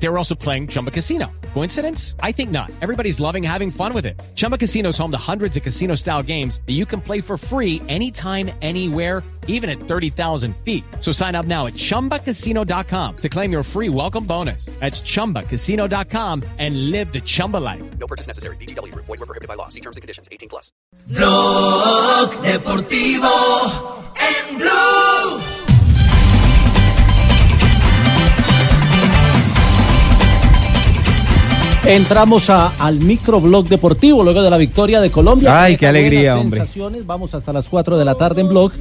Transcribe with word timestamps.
They 0.00 0.08
were 0.08 0.18
also 0.18 0.34
playing 0.34 0.68
Chumba 0.68 0.90
Casino. 0.90 1.30
Coincidence? 1.54 2.14
I 2.22 2.32
think 2.32 2.50
not. 2.50 2.70
Everybody's 2.80 3.18
loving 3.20 3.42
having 3.42 3.70
fun 3.70 3.92
with 3.92 4.06
it. 4.06 4.20
Chumba 4.34 4.56
Casino 4.56 4.90
is 4.90 4.98
home 4.98 5.10
to 5.10 5.18
hundreds 5.18 5.56
of 5.56 5.62
casino 5.62 5.96
style 5.96 6.22
games 6.22 6.60
that 6.66 6.74
you 6.74 6.86
can 6.86 7.00
play 7.00 7.20
for 7.20 7.36
free 7.36 7.82
anytime, 7.88 8.50
anywhere, 8.62 9.24
even 9.48 9.68
at 9.68 9.80
30,000 9.80 10.56
feet. 10.58 10.84
So 11.00 11.10
sign 11.10 11.34
up 11.34 11.46
now 11.46 11.66
at 11.66 11.72
chumbacasino.com 11.72 13.16
to 13.16 13.28
claim 13.28 13.50
your 13.50 13.62
free 13.64 13.88
welcome 13.88 14.24
bonus. 14.24 14.66
That's 14.78 15.00
chumbacasino.com 15.00 16.44
and 16.58 16.90
live 16.92 17.12
the 17.12 17.20
Chumba 17.20 17.56
life. 17.56 17.82
No 17.98 18.06
purchase 18.06 18.28
necessary. 18.28 18.56
BGW. 18.56 18.94
Void 18.94 19.08
were 19.08 19.26
prohibited 19.26 19.48
by 19.48 19.54
law. 19.54 19.68
See 19.68 19.80
terms 19.80 19.96
and 19.96 20.02
conditions. 20.02 20.28
18 20.30 20.48
plus. 20.48 20.70
Blog 21.08 22.28
Deportivo 22.44 23.34
en 24.20 24.58
Blue. 24.58 25.67
Entramos 31.86 32.50
a, 32.50 32.72
al 32.78 32.98
microblog 32.98 33.68
deportivo 33.68 34.22
luego 34.22 34.42
de 34.42 34.50
la 34.50 34.58
victoria 34.58 35.00
de 35.00 35.10
Colombia. 35.10 35.62
Ay, 35.62 35.76
qué 35.76 35.86
alegría, 35.86 36.38
hombre. 36.38 36.60
sensaciones. 36.60 37.06
Vamos 37.06 37.34
hasta 37.34 37.52
las 37.52 37.68
4 37.68 37.96
de 37.96 38.04
la 38.04 38.14
tarde 38.14 38.42
en 38.42 38.48
blog. 38.48 38.72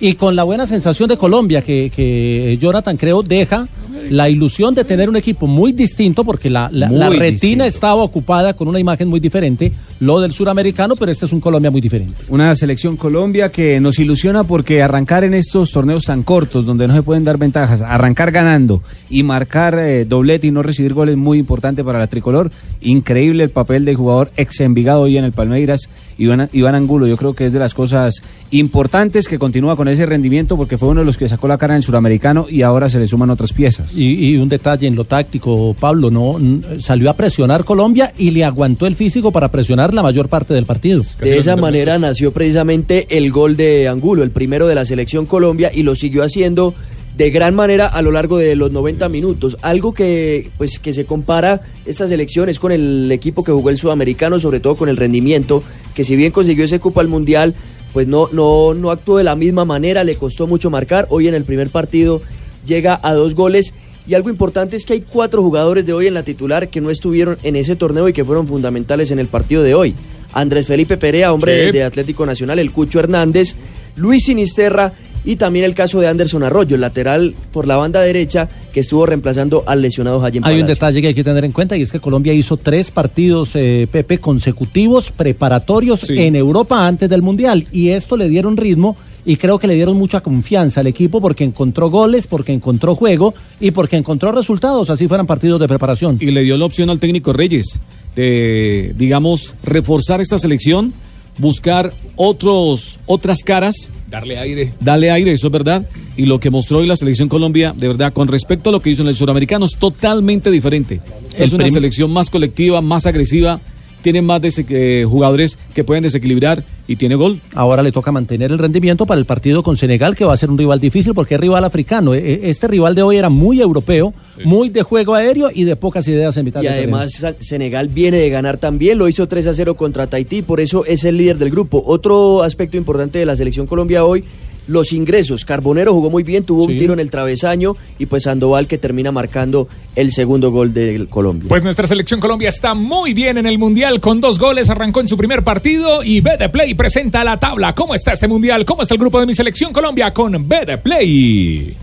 Y 0.00 0.14
con 0.14 0.36
la 0.36 0.44
buena 0.44 0.66
sensación 0.66 1.08
de 1.08 1.16
Colombia, 1.16 1.62
que, 1.62 1.90
que 1.94 2.56
Jonathan 2.60 2.96
creo 2.96 3.22
deja 3.22 3.66
la 4.10 4.28
ilusión 4.28 4.74
de 4.74 4.84
tener 4.84 5.08
un 5.08 5.16
equipo 5.16 5.46
muy 5.46 5.72
distinto, 5.72 6.24
porque 6.24 6.50
la, 6.50 6.68
la- 6.72 6.88
retina 7.08 7.30
distinto. 7.30 7.64
estaba 7.64 8.02
ocupada 8.02 8.54
con 8.54 8.68
una 8.68 8.78
imagen 8.80 9.08
muy 9.08 9.20
diferente, 9.20 9.72
lo 10.00 10.20
del 10.20 10.32
suramericano, 10.32 10.94
pero 10.96 11.10
este 11.10 11.26
es 11.26 11.32
un 11.32 11.40
Colombia 11.40 11.70
muy 11.70 11.80
diferente. 11.80 12.24
Una 12.28 12.54
selección 12.54 12.96
Colombia 12.96 13.50
que 13.50 13.80
nos 13.80 13.98
ilusiona 13.98 14.44
porque 14.44 14.82
arrancar 14.82 15.24
en 15.24 15.34
estos 15.34 15.70
torneos 15.70 16.04
tan 16.04 16.22
cortos, 16.22 16.64
donde 16.66 16.86
no 16.86 16.94
se 16.94 17.02
pueden 17.02 17.24
dar 17.24 17.38
ventajas, 17.38 17.82
arrancar 17.82 18.30
ganando 18.30 18.82
y 19.10 19.22
marcar 19.22 19.78
eh, 19.78 20.04
doblete 20.04 20.46
y 20.46 20.50
no 20.50 20.62
recibir 20.62 20.94
goles 20.94 21.16
muy 21.16 21.38
importante 21.38 21.82
para 21.84 21.98
la 21.98 22.06
tricolor. 22.06 22.50
Increíble 22.80 23.44
el 23.44 23.50
papel 23.50 23.84
del 23.84 23.96
jugador 23.96 24.30
ex 24.36 24.60
Envigado 24.60 25.02
hoy 25.02 25.16
en 25.18 25.24
el 25.24 25.32
Palmeiras, 25.32 25.88
Iván, 26.16 26.48
Iván 26.52 26.74
Angulo. 26.74 27.06
Yo 27.06 27.16
creo 27.16 27.34
que 27.34 27.46
es 27.46 27.52
de 27.52 27.58
las 27.58 27.74
cosas 27.74 28.14
importantes 28.50 29.28
que 29.28 29.38
continúa 29.38 29.76
con 29.76 29.88
ese 29.88 30.06
rendimiento 30.06 30.56
porque 30.56 30.78
fue 30.78 30.88
uno 30.88 31.00
de 31.00 31.06
los 31.06 31.16
que 31.16 31.28
sacó 31.28 31.48
la 31.48 31.58
cara 31.58 31.74
en 31.74 31.78
el 31.78 31.82
suramericano 31.82 32.46
y 32.48 32.62
ahora 32.62 32.88
se 32.88 32.98
le 32.98 33.06
suman 33.06 33.30
otras 33.30 33.52
piezas. 33.52 33.77
Y, 33.94 34.30
y 34.30 34.36
un 34.36 34.48
detalle 34.48 34.86
en 34.86 34.94
lo 34.94 35.04
táctico, 35.04 35.74
Pablo, 35.78 36.10
no 36.10 36.38
salió 36.80 37.10
a 37.10 37.14
presionar 37.14 37.64
Colombia 37.64 38.12
y 38.18 38.30
le 38.30 38.44
aguantó 38.44 38.86
el 38.86 38.96
físico 38.96 39.32
para 39.32 39.48
presionar 39.48 39.94
la 39.94 40.02
mayor 40.02 40.28
parte 40.28 40.54
del 40.54 40.66
partido. 40.66 41.02
De 41.20 41.38
esa 41.38 41.56
manera 41.56 41.98
nació 41.98 42.32
precisamente 42.32 43.06
el 43.10 43.30
gol 43.30 43.56
de 43.56 43.88
Angulo, 43.88 44.22
el 44.22 44.30
primero 44.30 44.66
de 44.66 44.74
la 44.74 44.84
selección 44.84 45.26
Colombia, 45.26 45.70
y 45.72 45.82
lo 45.82 45.94
siguió 45.94 46.22
haciendo 46.22 46.74
de 47.16 47.30
gran 47.30 47.54
manera 47.54 47.86
a 47.86 48.00
lo 48.00 48.12
largo 48.12 48.38
de 48.38 48.54
los 48.54 48.70
90 48.70 49.08
minutos. 49.08 49.56
Algo 49.60 49.92
que, 49.92 50.50
pues, 50.56 50.78
que 50.78 50.94
se 50.94 51.04
compara 51.04 51.62
estas 51.84 52.12
elecciones 52.12 52.60
con 52.60 52.70
el 52.70 53.10
equipo 53.10 53.42
que 53.42 53.50
jugó 53.50 53.70
el 53.70 53.78
sudamericano, 53.78 54.38
sobre 54.38 54.60
todo 54.60 54.76
con 54.76 54.88
el 54.88 54.96
rendimiento, 54.96 55.62
que 55.94 56.04
si 56.04 56.14
bien 56.14 56.30
consiguió 56.30 56.64
ese 56.64 56.78
cupo 56.78 57.00
al 57.00 57.08
mundial, 57.08 57.54
pues 57.92 58.06
no, 58.06 58.28
no, 58.32 58.72
no 58.74 58.92
actuó 58.92 59.18
de 59.18 59.24
la 59.24 59.34
misma 59.34 59.64
manera, 59.64 60.04
le 60.04 60.14
costó 60.14 60.46
mucho 60.46 60.70
marcar. 60.70 61.08
Hoy 61.10 61.26
en 61.26 61.34
el 61.34 61.42
primer 61.42 61.70
partido 61.70 62.22
llega 62.68 63.00
a 63.02 63.14
dos 63.14 63.34
goles. 63.34 63.74
Y 64.06 64.14
algo 64.14 64.30
importante 64.30 64.76
es 64.76 64.86
que 64.86 64.92
hay 64.94 65.00
cuatro 65.02 65.42
jugadores 65.42 65.84
de 65.84 65.92
hoy 65.92 66.06
en 66.06 66.14
la 66.14 66.22
titular 66.22 66.68
que 66.68 66.80
no 66.80 66.90
estuvieron 66.90 67.36
en 67.42 67.56
ese 67.56 67.74
torneo 67.76 68.08
y 68.08 68.12
que 68.12 68.24
fueron 68.24 68.46
fundamentales 68.46 69.10
en 69.10 69.18
el 69.18 69.26
partido 69.28 69.62
de 69.62 69.74
hoy. 69.74 69.94
Andrés 70.32 70.66
Felipe 70.66 70.96
Perea, 70.96 71.32
hombre 71.32 71.66
Sí. 71.66 71.72
de 71.72 71.82
Atlético 71.82 72.24
Nacional, 72.24 72.58
el 72.58 72.70
Cucho 72.70 73.00
Hernández, 73.00 73.54
Luis 73.96 74.24
Sinisterra 74.24 74.92
y 75.24 75.36
también 75.36 75.64
el 75.66 75.74
caso 75.74 76.00
de 76.00 76.06
Anderson 76.06 76.42
Arroyo, 76.42 76.76
el 76.76 76.80
lateral 76.80 77.34
por 77.52 77.66
la 77.66 77.76
banda 77.76 78.00
derecha 78.00 78.48
que 78.72 78.80
estuvo 78.80 79.04
reemplazando 79.04 79.64
al 79.66 79.82
lesionado 79.82 80.20
Jayen 80.20 80.42
Hay 80.46 80.60
un 80.60 80.66
detalle 80.66 81.02
que 81.02 81.08
hay 81.08 81.14
que 81.14 81.24
tener 81.24 81.44
en 81.44 81.52
cuenta 81.52 81.76
y 81.76 81.82
es 81.82 81.90
que 81.92 82.00
Colombia 82.00 82.32
hizo 82.32 82.56
tres 82.56 82.90
partidos, 82.90 83.50
eh, 83.56 83.88
Pepe, 83.90 84.18
consecutivos 84.18 85.10
preparatorios 85.10 86.00
Sí. 86.00 86.18
en 86.18 86.36
Europa 86.36 86.86
antes 86.86 87.10
del 87.10 87.20
Mundial 87.22 87.66
y 87.72 87.90
esto 87.90 88.16
le 88.16 88.28
dieron 88.28 88.56
ritmo 88.56 88.96
y 89.24 89.36
creo 89.36 89.58
que 89.58 89.66
le 89.66 89.74
dieron 89.74 89.96
mucha 89.96 90.20
confianza 90.20 90.80
al 90.80 90.86
equipo 90.86 91.20
porque 91.20 91.44
encontró 91.44 91.90
goles, 91.90 92.26
porque 92.26 92.52
encontró 92.52 92.94
juego 92.94 93.34
y 93.60 93.70
porque 93.70 93.96
encontró 93.96 94.32
resultados, 94.32 94.90
así 94.90 95.08
fueran 95.08 95.26
partidos 95.26 95.60
de 95.60 95.68
preparación. 95.68 96.16
y 96.20 96.30
le 96.30 96.42
dio 96.42 96.56
la 96.56 96.64
opción 96.64 96.90
al 96.90 96.98
técnico 97.00 97.32
Reyes 97.32 97.78
de, 98.14 98.94
digamos, 98.96 99.54
reforzar 99.62 100.20
esta 100.20 100.38
selección, 100.38 100.92
buscar 101.38 101.92
otros, 102.16 102.98
otras 103.06 103.44
caras, 103.44 103.92
Darle 104.10 104.38
aire. 104.38 104.72
darle 104.80 105.10
aire, 105.10 105.32
eso 105.32 105.46
es 105.46 105.52
verdad. 105.52 105.86
Y 106.16 106.26
lo 106.26 106.40
que 106.40 106.50
mostró 106.50 106.78
hoy 106.78 106.86
la 106.86 106.96
selección 106.96 107.28
Colombia, 107.28 107.72
de 107.76 107.86
verdad, 107.86 108.12
con 108.12 108.26
respecto 108.26 108.70
a 108.70 108.72
lo 108.72 108.80
que 108.80 108.90
hizo 108.90 109.02
en 109.02 109.08
el 109.08 109.14
suramericano, 109.14 109.66
es 109.66 109.76
totalmente 109.76 110.50
diferente. 110.50 111.00
Es 111.36 111.52
una 111.52 111.70
selección 111.70 112.10
más 112.10 112.28
colectiva, 112.28 112.80
más 112.80 113.06
agresiva, 113.06 113.60
tiene 114.02 114.22
más 114.22 114.40
dese- 114.40 114.64
eh, 114.68 115.04
jugadores 115.04 115.58
que 115.74 115.84
pueden 115.84 116.02
desequilibrar 116.02 116.64
y 116.86 116.96
tiene 116.96 117.14
gol. 117.16 117.40
Ahora 117.54 117.82
le 117.82 117.92
toca 117.92 118.12
mantener 118.12 118.50
el 118.52 118.58
rendimiento 118.58 119.04
para 119.06 119.18
el 119.18 119.26
partido 119.26 119.62
con 119.62 119.76
Senegal, 119.76 120.14
que 120.16 120.24
va 120.24 120.32
a 120.32 120.36
ser 120.36 120.50
un 120.50 120.56
rival 120.58 120.80
difícil 120.80 121.14
porque 121.14 121.34
es 121.34 121.40
rival 121.40 121.64
africano. 121.64 122.14
E- 122.14 122.18
e- 122.18 122.48
Este 122.50 122.66
rival 122.68 122.94
de 122.94 123.02
hoy 123.02 123.16
era 123.16 123.28
muy 123.28 123.60
europeo, 123.60 124.14
muy 124.44 124.68
de 124.70 124.82
juego 124.82 125.14
aéreo 125.14 125.50
y 125.52 125.64
de 125.64 125.76
pocas 125.76 126.06
ideas 126.08 126.36
en 126.36 126.44
mitad 126.46 126.60
Y 126.62 126.64
de 126.64 126.70
además 126.70 127.12
Senegal 127.40 127.88
viene 127.88 128.16
de 128.18 128.30
ganar 128.30 128.56
también, 128.58 128.98
lo 128.98 129.08
hizo 129.08 129.26
3 129.28 129.46
a 129.48 129.54
0 129.54 129.74
contra 129.74 130.06
Tahití, 130.06 130.42
por 130.42 130.60
eso 130.60 130.84
es 130.86 131.04
el 131.04 131.16
líder 131.18 131.38
del 131.38 131.50
grupo. 131.50 131.82
Otro 131.86 132.42
aspecto 132.42 132.76
importante 132.76 133.18
de 133.18 133.26
la 133.26 133.36
selección 133.36 133.66
Colombia 133.66 134.04
hoy, 134.04 134.24
los 134.68 134.92
ingresos. 134.92 135.44
Carbonero 135.44 135.92
jugó 135.92 136.08
muy 136.10 136.22
bien, 136.22 136.44
tuvo 136.44 136.66
Sí. 136.66 136.72
un 136.72 136.78
tiro 136.78 136.92
en 136.92 137.00
el 137.00 137.10
travesaño 137.10 137.74
y 137.98 138.06
pues 138.06 138.22
Sandoval 138.22 138.66
que 138.66 138.78
termina 138.78 139.10
marcando 139.12 139.68
el 139.96 140.12
segundo 140.12 140.50
gol 140.50 140.72
del 140.72 141.08
Colombia. 141.08 141.48
Pues 141.48 141.62
nuestra 141.62 141.86
selección 141.86 142.20
Colombia 142.20 142.48
está 142.48 142.74
muy 142.74 143.12
bien 143.14 143.36
en 143.38 143.46
el 143.46 143.58
Mundial 143.58 144.00
con 144.00 144.20
dos 144.20 144.38
goles, 144.38 144.70
arrancó 144.70 145.00
en 145.00 145.08
su 145.08 145.16
primer 145.16 145.42
partido 145.42 146.02
y 146.04 146.20
BD 146.20 146.48
Play 146.50 146.74
presenta 146.74 147.24
la 147.24 147.38
tabla. 147.38 147.74
¿Cómo 147.74 147.94
está 147.94 148.12
este 148.12 148.28
Mundial? 148.28 148.64
¿Cómo 148.64 148.82
está 148.82 148.94
el 148.94 149.00
grupo 149.00 149.18
de 149.20 149.26
mi 149.26 149.34
selección 149.34 149.72
Colombia 149.72 150.12
con 150.14 150.46
BD 150.48 150.78
Play? 150.82 151.76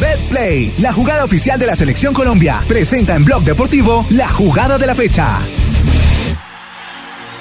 BetPlay, 0.00 0.72
la 0.78 0.92
jugada 0.92 1.24
oficial 1.24 1.58
de 1.58 1.66
la 1.66 1.74
Selección 1.74 2.14
Colombia, 2.14 2.62
presenta 2.68 3.16
en 3.16 3.24
Blog 3.24 3.42
Deportivo 3.42 4.06
la 4.10 4.28
jugada 4.28 4.78
de 4.78 4.86
la 4.86 4.94
fecha. 4.94 5.40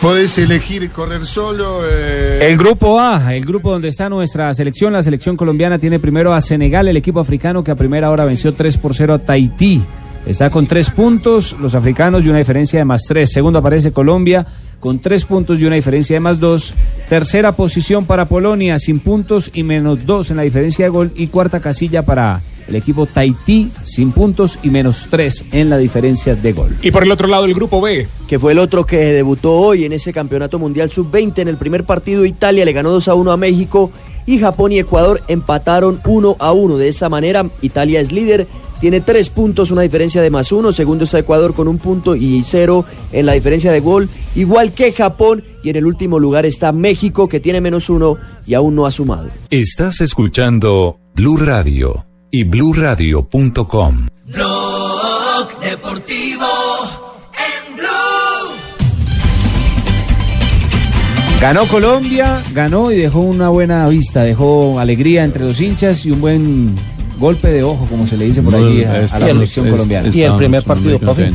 Podés 0.01 0.37
elegir 0.37 0.89
correr 0.91 1.25
solo. 1.25 1.79
eh, 1.83 2.39
El 2.49 2.57
grupo 2.57 2.99
A, 2.99 3.33
el 3.35 3.43
grupo 3.43 3.71
donde 3.71 3.87
está 3.87 4.09
nuestra 4.09 4.53
selección, 4.53 4.93
la 4.93 5.01
selección 5.01 5.35
colombiana 5.35 5.79
tiene 5.79 5.97
primero 5.99 6.33
a 6.33 6.41
Senegal, 6.41 6.87
el 6.87 6.97
equipo 6.97 7.19
africano 7.19 7.63
que 7.63 7.71
a 7.71 7.75
primera 7.75 8.11
hora 8.11 8.23
venció 8.25 8.53
3 8.53 8.77
por 8.77 8.93
0 8.93 9.15
a 9.15 9.19
Tahití. 9.19 9.81
Está 10.27 10.49
con 10.49 10.67
tres 10.67 10.89
puntos, 10.89 11.55
los 11.59 11.73
africanos 11.73 12.25
y 12.25 12.29
una 12.29 12.37
diferencia 12.39 12.79
de 12.79 12.85
más 12.85 13.03
tres. 13.07 13.31
Segundo 13.31 13.59
aparece 13.59 13.93
Colombia 13.93 14.45
con 14.81 14.99
tres 14.99 15.23
puntos 15.23 15.57
y 15.59 15.65
una 15.65 15.75
diferencia 15.77 16.17
de 16.17 16.19
más 16.19 16.37
dos. 16.37 16.73
Tercera 17.07 17.53
posición 17.53 18.05
para 18.05 18.25
Polonia 18.25 18.77
sin 18.77 18.99
puntos 18.99 19.49
y 19.53 19.63
menos 19.63 20.05
dos 20.05 20.29
en 20.29 20.35
la 20.37 20.43
diferencia 20.43 20.83
de 20.83 20.89
gol. 20.89 21.11
Y 21.15 21.27
cuarta 21.27 21.61
casilla 21.61 22.01
para 22.03 22.41
el 22.67 22.75
equipo 22.75 23.05
Tahití 23.05 23.71
sin 23.83 24.11
puntos 24.11 24.59
y 24.63 24.69
menos 24.69 25.07
tres 25.09 25.45
en 25.51 25.69
la 25.69 25.77
diferencia 25.77 26.35
de 26.35 26.53
gol. 26.53 26.75
Y 26.81 26.91
por 26.91 27.03
el 27.03 27.11
otro 27.11 27.27
lado 27.27 27.45
el 27.45 27.53
grupo 27.53 27.81
B. 27.81 28.07
que 28.27 28.39
fue 28.39 28.51
el 28.51 28.59
otro 28.59 28.85
que 28.85 28.97
debutó 28.97 29.53
hoy 29.53 29.85
en 29.85 29.93
ese 29.93 30.13
campeonato 30.13 30.59
mundial 30.59 30.91
sub-20. 30.91 31.39
En 31.39 31.47
el 31.47 31.57
primer 31.57 31.83
partido 31.83 32.25
Italia 32.25 32.65
le 32.65 32.73
ganó 32.73 32.91
2 32.91 33.07
a 33.07 33.13
1 33.13 33.31
a 33.31 33.37
México 33.37 33.91
y 34.25 34.39
Japón 34.39 34.73
y 34.73 34.79
Ecuador 34.79 35.21
empataron 35.27 36.01
1 36.05 36.35
a 36.39 36.51
1. 36.51 36.77
De 36.77 36.87
esta 36.89 37.09
manera 37.09 37.49
Italia 37.61 38.01
es 38.01 38.11
líder, 38.11 38.47
tiene 38.79 39.01
3 39.01 39.29
puntos, 39.29 39.71
una 39.71 39.81
diferencia 39.81 40.21
de 40.21 40.29
más 40.29 40.51
1. 40.51 40.73
Segundo 40.73 41.05
está 41.05 41.19
Ecuador 41.19 41.53
con 41.53 41.67
un 41.67 41.77
punto 41.77 42.15
y 42.15 42.43
0 42.43 42.85
en 43.13 43.25
la 43.25 43.33
diferencia 43.33 43.71
de 43.71 43.79
gol, 43.79 44.09
igual 44.35 44.73
que 44.73 44.91
Japón. 44.91 45.43
Y 45.63 45.69
en 45.69 45.77
el 45.77 45.85
último 45.85 46.19
lugar 46.19 46.45
está 46.45 46.71
México 46.71 47.27
que 47.27 47.39
tiene 47.39 47.61
menos 47.61 47.89
1 47.89 48.15
y 48.45 48.53
aún 48.53 48.75
no 48.75 48.85
ha 48.85 48.91
sumado. 48.91 49.29
Estás 49.49 50.01
escuchando 50.01 50.99
Blue 51.15 51.37
Radio 51.37 52.06
y 52.31 52.43
bluradio.com. 52.43 54.07
Blog 54.25 55.59
Deportivo 55.61 56.45
en 57.33 57.75
Blue. 57.77 57.87
Ganó 61.41 61.65
Colombia, 61.67 62.41
ganó 62.53 62.91
y 62.91 62.97
dejó 62.97 63.19
una 63.21 63.49
buena 63.49 63.87
vista, 63.87 64.23
dejó 64.23 64.79
alegría 64.79 65.23
entre 65.23 65.43
los 65.45 65.59
hinchas 65.61 66.05
y 66.05 66.11
un 66.11 66.19
buen 66.21 66.75
golpe 67.19 67.49
de 67.51 67.63
ojo, 67.63 67.85
como 67.85 68.05
se 68.07 68.17
le 68.17 68.25
dice 68.25 68.41
por 68.41 68.55
allí 68.55 68.83
a, 68.83 68.91
a 68.95 69.19
la 69.19 69.27
selección 69.27 69.65
es- 69.67 69.71
colombiana. 69.71 70.09
Y 70.13 70.21
el 70.21 70.35
primer 70.35 70.63
partido, 70.63 70.99
profe. 70.99 71.31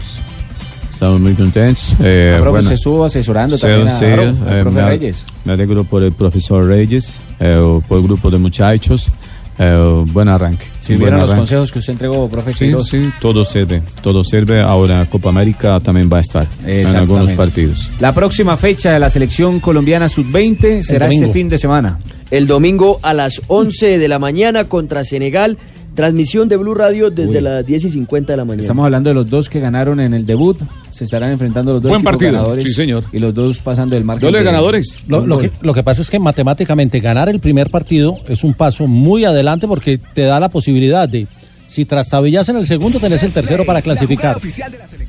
Estamos 0.92 1.20
muy 1.20 1.34
contentos. 1.34 1.96
Eh, 2.00 2.34
profe, 2.36 2.50
bueno, 2.50 2.68
se 2.68 2.74
estuvo 2.74 3.04
asesorando 3.04 3.56
sí, 3.56 3.62
también 3.62 3.88
a- 3.88 3.98
sí, 3.98 4.04
a- 4.04 4.14
eh, 4.14 4.60
profe 4.62 4.70
me, 4.70 4.86
Reyes. 4.86 5.26
me 5.44 5.52
alegro 5.54 5.82
por 5.82 6.02
el 6.04 6.12
profesor 6.12 6.64
Reyes, 6.66 7.18
eh, 7.40 7.80
por 7.88 7.98
el 7.98 8.04
grupo 8.04 8.30
de 8.30 8.38
muchachos. 8.38 9.10
Eh, 9.58 10.04
buen 10.12 10.28
arranque. 10.28 10.66
Sirvieron 10.80 11.00
Buen 11.00 11.12
los 11.14 11.22
arranque. 11.30 11.38
consejos 11.40 11.72
que 11.72 11.78
usted 11.78 11.92
entregó, 11.92 12.28
profe 12.28 12.52
Sí, 12.52 12.72
sí, 12.88 13.10
todo 13.20 13.44
sirve, 13.44 13.82
todo 14.02 14.24
sirve. 14.24 14.60
Ahora 14.60 15.06
Copa 15.06 15.28
América 15.28 15.78
también 15.80 16.08
va 16.12 16.18
a 16.18 16.20
estar 16.20 16.46
en 16.66 16.86
algunos 16.88 17.32
partidos. 17.32 17.88
La 18.00 18.14
próxima 18.14 18.56
fecha 18.56 18.92
de 18.92 18.98
la 18.98 19.10
selección 19.10 19.60
colombiana 19.60 20.08
sub-20 20.08 20.82
será 20.82 21.08
este 21.08 21.30
fin 21.30 21.48
de 21.48 21.58
semana. 21.58 21.98
El 22.30 22.46
domingo 22.46 22.98
a 23.02 23.12
las 23.12 23.42
11 23.48 23.98
de 23.98 24.08
la 24.08 24.18
mañana 24.18 24.64
contra 24.64 25.04
Senegal. 25.04 25.58
Transmisión 25.94 26.48
de 26.48 26.56
Blue 26.56 26.74
Radio 26.74 27.10
desde 27.10 27.36
Uy. 27.38 27.40
las 27.42 27.66
10 27.66 27.84
y 27.84 27.88
50 27.90 28.32
de 28.32 28.36
la 28.38 28.44
mañana. 28.44 28.62
Estamos 28.62 28.84
hablando 28.84 29.10
de 29.10 29.14
los 29.14 29.28
dos 29.28 29.48
que 29.50 29.60
ganaron 29.60 30.00
en 30.00 30.14
el 30.14 30.24
debut. 30.24 30.58
Se 30.90 31.04
estarán 31.04 31.32
enfrentando 31.32 31.74
los 31.74 31.82
dos 31.82 31.90
Buen 31.90 32.02
partido. 32.02 32.32
ganadores. 32.32 32.64
Sí, 32.64 32.72
señor. 32.72 33.04
Y 33.12 33.18
los 33.18 33.34
dos 33.34 33.58
pasando 33.58 33.94
del 33.94 34.04
margen. 34.04 34.26
Doble 34.28 34.38
de- 34.38 34.44
ganadores. 34.44 34.96
Lo, 35.06 35.26
lo 35.26 35.38
que, 35.38 35.50
lo 35.60 35.74
que 35.74 35.82
pasa 35.82 36.00
es 36.02 36.08
que 36.08 36.18
matemáticamente 36.18 37.00
ganar 37.00 37.28
el 37.28 37.40
primer 37.40 37.68
partido 37.70 38.18
es 38.28 38.42
un 38.42 38.54
paso 38.54 38.86
muy 38.86 39.24
adelante 39.26 39.68
porque 39.68 39.98
te 39.98 40.22
da 40.22 40.40
la 40.40 40.48
posibilidad 40.48 41.08
de, 41.08 41.26
si 41.66 41.84
trastabillas 41.84 42.48
en 42.48 42.56
el 42.56 42.66
segundo, 42.66 42.98
tenés 42.98 43.22
el 43.22 43.32
tercero 43.32 43.64
para 43.66 43.82
clasificar. 43.82 44.38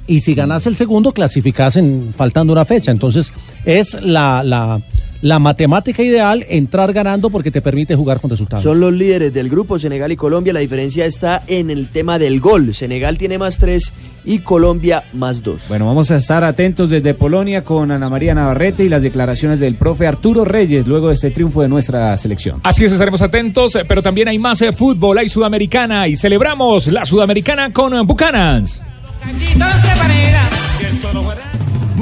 Y 0.07 0.19
si 0.19 0.35
ganas 0.35 0.65
el 0.67 0.75
segundo, 0.75 1.11
clasificás 1.13 1.77
en, 1.77 2.13
faltando 2.15 2.51
una 2.51 2.65
fecha. 2.65 2.91
Entonces, 2.91 3.31
es 3.65 3.97
la, 4.01 4.43
la, 4.43 4.81
la 5.23 5.39
matemática 5.39 6.03
ideal 6.03 6.45
entrar 6.49 6.91
ganando 6.91 7.29
porque 7.29 7.49
te 7.49 7.61
permite 7.61 7.95
jugar 7.95 8.19
con 8.19 8.29
resultados. 8.29 8.61
Son 8.61 8.81
los 8.81 8.91
líderes 8.91 9.33
del 9.33 9.49
grupo 9.49 9.79
Senegal 9.79 10.11
y 10.11 10.17
Colombia. 10.17 10.51
La 10.51 10.59
diferencia 10.59 11.05
está 11.05 11.41
en 11.47 11.69
el 11.69 11.87
tema 11.87 12.19
del 12.19 12.41
gol. 12.41 12.75
Senegal 12.75 13.17
tiene 13.17 13.37
más 13.37 13.57
tres 13.57 13.93
y 14.25 14.39
Colombia 14.39 15.01
más 15.13 15.41
dos. 15.41 15.63
Bueno, 15.69 15.87
vamos 15.87 16.11
a 16.11 16.17
estar 16.17 16.43
atentos 16.43 16.89
desde 16.89 17.13
Polonia 17.13 17.63
con 17.63 17.89
Ana 17.91 18.09
María 18.09 18.35
Navarrete 18.35 18.83
y 18.83 18.89
las 18.89 19.01
declaraciones 19.01 19.61
del 19.61 19.75
profe 19.75 20.07
Arturo 20.07 20.43
Reyes 20.43 20.87
luego 20.87 21.07
de 21.07 21.13
este 21.13 21.31
triunfo 21.31 21.61
de 21.61 21.69
nuestra 21.69 22.17
selección. 22.17 22.59
Así 22.61 22.83
es, 22.83 22.91
estaremos 22.91 23.21
atentos, 23.21 23.77
eh, 23.77 23.85
pero 23.87 24.01
también 24.01 24.27
hay 24.27 24.37
más 24.37 24.61
eh, 24.61 24.73
fútbol, 24.73 25.19
hay 25.19 25.29
sudamericana 25.29 26.05
y 26.05 26.17
celebramos 26.17 26.87
la 26.87 27.05
sudamericana 27.05 27.71
con 27.71 27.93
eh, 27.93 28.03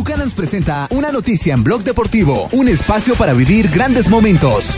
Bucanans. 0.01 0.33
Presenta 0.33 0.87
una 0.89 1.11
noticia 1.11 1.53
en 1.53 1.63
Blog 1.63 1.83
Deportivo, 1.83 2.49
un 2.53 2.67
espacio 2.67 3.13
para 3.15 3.33
vivir 3.33 3.69
grandes 3.69 4.09
momentos. 4.09 4.75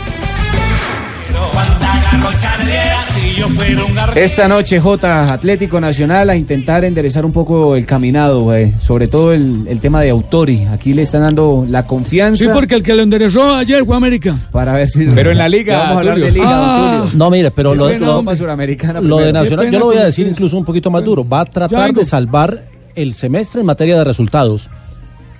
Esta 4.16 4.48
noche 4.48 4.78
J 4.80 5.32
Atlético 5.32 5.80
Nacional 5.80 6.28
a 6.28 6.36
intentar 6.36 6.84
enderezar 6.84 7.24
un 7.24 7.32
poco 7.32 7.74
el 7.74 7.86
caminado, 7.86 8.54
eh, 8.54 8.74
sobre 8.78 9.08
todo 9.08 9.32
el, 9.32 9.64
el 9.66 9.80
tema 9.80 10.02
de 10.02 10.10
Autori. 10.10 10.64
Aquí 10.64 10.92
le 10.92 11.02
están 11.02 11.22
dando 11.22 11.64
la 11.66 11.84
confianza. 11.86 12.44
Sí, 12.44 12.50
porque 12.52 12.74
el 12.74 12.82
que 12.82 12.92
lo 12.94 13.00
enderezó 13.02 13.54
ayer 13.56 13.82
fue 13.86 13.96
América. 13.96 14.36
Para 14.52 14.74
ver 14.74 14.88
si. 14.90 15.06
Pero 15.06 15.30
en 15.30 15.38
la 15.38 15.48
liga, 15.48 15.78
Vamos 15.78 15.96
a 15.96 15.98
hablar 16.00 16.18
de 16.20 16.30
liga, 16.32 16.46
Ah. 16.50 17.06
No, 17.14 17.30
mire, 17.30 17.50
pero 17.50 17.74
lo, 17.74 17.90
lo- 17.98 18.16
Copa 18.16 18.36
Suramericana 18.36 19.00
lo 19.00 19.16
de. 19.18 19.32
Nacional, 19.32 19.70
yo 19.70 19.78
lo 19.78 19.86
voy 19.86 19.96
a 19.96 20.04
decir 20.04 20.26
incluso 20.26 20.58
un 20.58 20.66
poquito 20.66 20.90
más 20.90 21.02
duro. 21.02 21.26
Va 21.26 21.40
a 21.40 21.44
tratar 21.46 21.94
de 21.94 22.04
salvar 22.04 22.62
el 22.94 23.14
semestre 23.14 23.60
en 23.60 23.66
materia 23.66 23.96
de 23.96 24.04
resultados. 24.04 24.68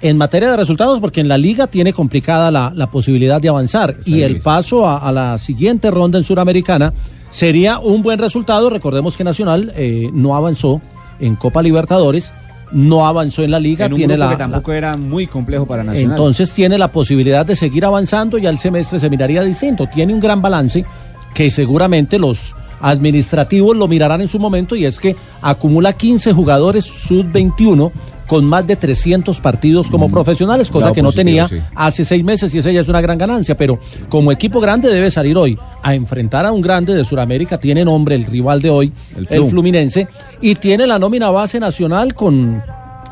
En 0.04 0.18
materia 0.18 0.50
de 0.50 0.58
resultados, 0.58 1.00
porque 1.00 1.20
en 1.22 1.28
la 1.28 1.38
liga 1.38 1.66
tiene 1.66 1.94
complicada 1.94 2.50
la, 2.50 2.72
la 2.74 2.88
posibilidad 2.88 3.40
de 3.40 3.48
avanzar. 3.48 3.96
Y 4.04 4.20
el 4.20 4.40
paso 4.40 4.86
a, 4.86 4.98
a 4.98 5.10
la 5.10 5.38
siguiente 5.38 5.90
ronda 5.90 6.18
en 6.18 6.24
Suramericana 6.24 6.92
sería 7.30 7.78
un 7.78 8.02
buen 8.02 8.18
resultado. 8.18 8.68
Recordemos 8.68 9.16
que 9.16 9.24
Nacional 9.24 9.72
eh, 9.74 10.10
no 10.12 10.36
avanzó 10.36 10.82
en 11.20 11.36
Copa 11.36 11.62
Libertadores, 11.62 12.32
no 12.72 13.06
avanzó 13.06 13.44
en 13.44 13.50
la 13.50 13.58
liga, 13.58 13.86
En 13.86 13.92
un 13.94 13.98
tiene 13.98 14.14
grupo 14.14 14.26
la, 14.26 14.32
que 14.32 14.36
tampoco 14.36 14.72
era 14.72 14.96
muy 14.96 15.26
complejo 15.26 15.64
para 15.64 15.82
Nacional. 15.82 16.10
entonces 16.10 16.50
tiene 16.52 16.76
la 16.76 16.88
posibilidad 16.88 17.46
de 17.46 17.54
seguir 17.56 17.84
avanzando 17.86 18.36
y 18.36 18.46
al 18.46 18.58
semestre 18.58 19.00
se 19.00 19.08
miraría 19.08 19.42
distinto. 19.42 19.86
Tiene 19.86 20.12
un 20.12 20.20
gran 20.20 20.42
balance 20.42 20.84
que 21.34 21.48
seguramente 21.48 22.18
los 22.18 22.54
administrativos 22.84 23.76
lo 23.76 23.88
mirarán 23.88 24.20
en 24.20 24.28
su 24.28 24.38
momento 24.38 24.76
y 24.76 24.84
es 24.84 24.98
que 24.98 25.16
acumula 25.40 25.94
15 25.94 26.32
jugadores 26.32 26.84
sub-21 26.84 27.90
con 28.26 28.44
más 28.44 28.66
de 28.66 28.76
300 28.76 29.38
partidos 29.40 29.88
como 29.90 30.10
profesionales, 30.10 30.70
cosa 30.70 30.86
lado 30.86 30.94
que 30.94 31.02
no 31.02 31.08
positivo, 31.08 31.24
tenía 31.24 31.48
sí. 31.48 31.60
hace 31.74 32.04
seis 32.04 32.24
meses 32.24 32.54
y 32.54 32.58
esa 32.58 32.70
ya 32.70 32.80
es 32.80 32.88
una 32.88 33.00
gran 33.00 33.18
ganancia, 33.18 33.56
pero 33.56 33.78
como 34.08 34.32
equipo 34.32 34.60
grande 34.60 34.90
debe 34.90 35.10
salir 35.10 35.36
hoy 35.36 35.58
a 35.82 35.94
enfrentar 35.94 36.46
a 36.46 36.52
un 36.52 36.62
grande 36.62 36.94
de 36.94 37.04
Sudamérica, 37.04 37.58
tiene 37.58 37.84
nombre 37.84 38.14
el 38.14 38.24
rival 38.24 38.62
de 38.62 38.70
hoy, 38.70 38.92
el, 39.16 39.26
Flu. 39.26 39.50
Fluminense, 39.50 40.08
y 40.40 40.54
tiene 40.54 40.86
la 40.86 40.98
nómina 40.98 41.30
base 41.30 41.60
nacional 41.60 42.14
con 42.14 42.62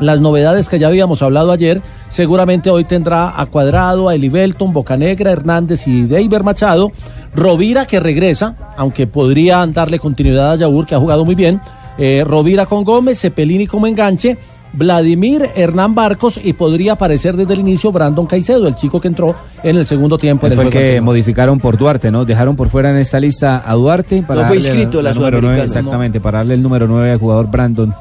las 0.00 0.20
novedades 0.20 0.68
que 0.68 0.78
ya 0.78 0.88
habíamos 0.88 1.22
hablado 1.22 1.52
ayer. 1.52 1.80
Seguramente 2.08 2.70
hoy 2.70 2.84
tendrá 2.84 3.40
a 3.40 3.46
Cuadrado, 3.46 4.08
a 4.08 4.14
Elibelton, 4.14 4.72
Bocanegra, 4.72 5.30
Hernández 5.30 5.86
y 5.86 6.02
Deiber 6.02 6.42
Machado. 6.42 6.92
Rovira 7.34 7.86
que 7.86 7.98
regresa, 8.00 8.54
aunque 8.76 9.06
podría 9.06 9.66
darle 9.66 9.98
continuidad 9.98 10.52
a 10.52 10.56
Yaur, 10.56 10.86
que 10.86 10.94
ha 10.94 10.98
jugado 10.98 11.24
muy 11.24 11.34
bien. 11.34 11.60
Eh, 11.98 12.24
Rovira 12.26 12.66
con 12.66 12.84
Gómez, 12.84 13.20
Cepelini 13.20 13.66
como 13.66 13.86
enganche. 13.86 14.36
Vladimir 14.74 15.50
Hernán 15.54 15.94
Barcos 15.94 16.40
y 16.42 16.54
podría 16.54 16.94
aparecer 16.94 17.36
desde 17.36 17.52
el 17.52 17.60
inicio 17.60 17.92
Brandon 17.92 18.24
Caicedo, 18.24 18.66
el 18.66 18.74
chico 18.74 19.02
que 19.02 19.08
entró 19.08 19.34
en 19.62 19.76
el 19.76 19.84
segundo 19.84 20.16
tiempo. 20.16 20.46
en 20.46 20.54
Fue 20.54 20.64
el 20.64 20.70
que 20.70 20.78
anterior. 20.78 21.02
modificaron 21.04 21.60
por 21.60 21.76
Duarte, 21.76 22.10
¿no? 22.10 22.24
Dejaron 22.24 22.56
por 22.56 22.70
fuera 22.70 22.88
en 22.88 22.96
esta 22.96 23.20
lista 23.20 23.62
a 23.66 23.74
Duarte 23.74 24.22
para 24.22 24.40
No 24.42 24.48
fue 24.48 24.56
darle 24.56 24.70
inscrito 24.70 25.02
la 25.02 25.12
número 25.12 25.42
nueve, 25.42 25.56
Sudamericana, 25.56 25.64
exactamente, 25.80 26.20
para 26.20 26.38
darle 26.38 26.54
el 26.54 26.62
número 26.62 26.86
9 26.86 27.10
al 27.12 27.18
jugador 27.18 27.50
Brandon 27.50 27.94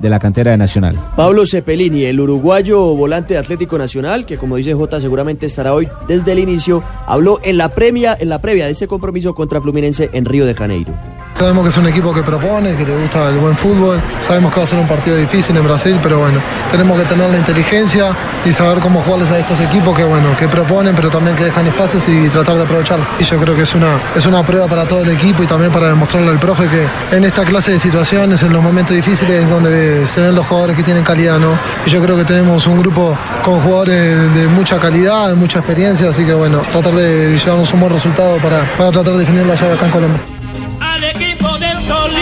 de 0.00 0.08
la 0.08 0.18
cantera 0.18 0.52
de 0.52 0.56
Nacional. 0.56 0.98
Pablo 1.16 1.46
Cepelini, 1.46 2.04
el 2.04 2.20
uruguayo 2.20 2.94
volante 2.94 3.34
de 3.34 3.40
Atlético 3.40 3.78
Nacional, 3.78 4.26
que 4.26 4.38
como 4.38 4.56
dice 4.56 4.74
J 4.74 5.00
seguramente 5.00 5.46
estará 5.46 5.74
hoy 5.74 5.88
desde 6.06 6.32
el 6.32 6.38
inicio, 6.38 6.82
habló 7.06 7.40
en 7.42 7.58
la 7.58 7.70
previa, 7.70 8.16
en 8.18 8.28
la 8.28 8.40
previa 8.40 8.66
de 8.66 8.72
ese 8.72 8.88
compromiso 8.88 9.34
contra 9.34 9.60
Fluminense 9.60 10.10
en 10.12 10.24
Río 10.24 10.46
de 10.46 10.54
Janeiro. 10.54 10.92
Sabemos 11.38 11.62
que 11.62 11.70
es 11.70 11.78
un 11.78 11.86
equipo 11.86 12.12
que 12.12 12.24
propone, 12.24 12.74
que 12.74 12.84
le 12.84 12.96
gusta 12.96 13.28
el 13.28 13.36
buen 13.36 13.56
fútbol. 13.56 14.00
Sabemos 14.18 14.52
que 14.52 14.58
va 14.58 14.64
a 14.64 14.66
ser 14.66 14.80
un 14.80 14.88
partido 14.88 15.16
difícil 15.16 15.56
en 15.56 15.62
Brasil, 15.62 15.96
pero 16.02 16.18
bueno, 16.18 16.40
tenemos 16.72 17.00
que 17.00 17.04
tener 17.04 17.30
la 17.30 17.38
inteligencia 17.38 18.10
y 18.44 18.50
saber 18.50 18.80
cómo 18.80 19.00
jugarles 19.02 19.30
a 19.30 19.38
estos 19.38 19.60
equipos 19.60 19.96
que 19.96 20.02
bueno, 20.02 20.34
que 20.36 20.48
proponen, 20.48 20.96
pero 20.96 21.10
también 21.10 21.36
que 21.36 21.44
dejan 21.44 21.64
espacios 21.68 22.02
y 22.08 22.28
tratar 22.28 22.56
de 22.56 22.62
aprovecharlos. 22.64 23.06
Y 23.20 23.24
yo 23.24 23.38
creo 23.38 23.54
que 23.54 23.62
es 23.62 23.72
una, 23.72 24.00
es 24.16 24.26
una 24.26 24.42
prueba 24.42 24.66
para 24.66 24.84
todo 24.84 25.02
el 25.02 25.10
equipo 25.10 25.44
y 25.44 25.46
también 25.46 25.70
para 25.70 25.90
demostrarle 25.90 26.28
al 26.28 26.40
profe 26.40 26.66
que 26.68 27.16
en 27.16 27.22
esta 27.22 27.44
clase 27.44 27.70
de 27.70 27.78
situaciones, 27.78 28.42
en 28.42 28.52
los 28.52 28.62
momentos 28.62 28.96
difíciles, 28.96 29.44
es 29.44 29.48
donde 29.48 30.08
se 30.08 30.20
ven 30.20 30.34
los 30.34 30.44
jugadores 30.44 30.74
que 30.74 30.82
tienen 30.82 31.04
calidad, 31.04 31.38
¿no? 31.38 31.56
Y 31.86 31.90
yo 31.90 32.02
creo 32.02 32.16
que 32.16 32.24
tenemos 32.24 32.66
un 32.66 32.80
grupo 32.80 33.16
con 33.44 33.60
jugadores 33.60 34.34
de 34.34 34.48
mucha 34.48 34.76
calidad, 34.78 35.28
de 35.28 35.34
mucha 35.34 35.60
experiencia, 35.60 36.08
así 36.08 36.24
que 36.24 36.34
bueno, 36.34 36.58
tratar 36.72 36.94
de 36.94 37.38
llevarnos 37.38 37.72
un 37.72 37.78
buen 37.78 37.92
resultado 37.92 38.38
para, 38.38 38.64
para 38.76 38.90
tratar 38.90 39.12
de 39.12 39.20
definir 39.20 39.46
la 39.46 39.54
llave 39.54 39.74
acá 39.74 39.86
en 39.86 39.92
Colombia. 39.92 40.37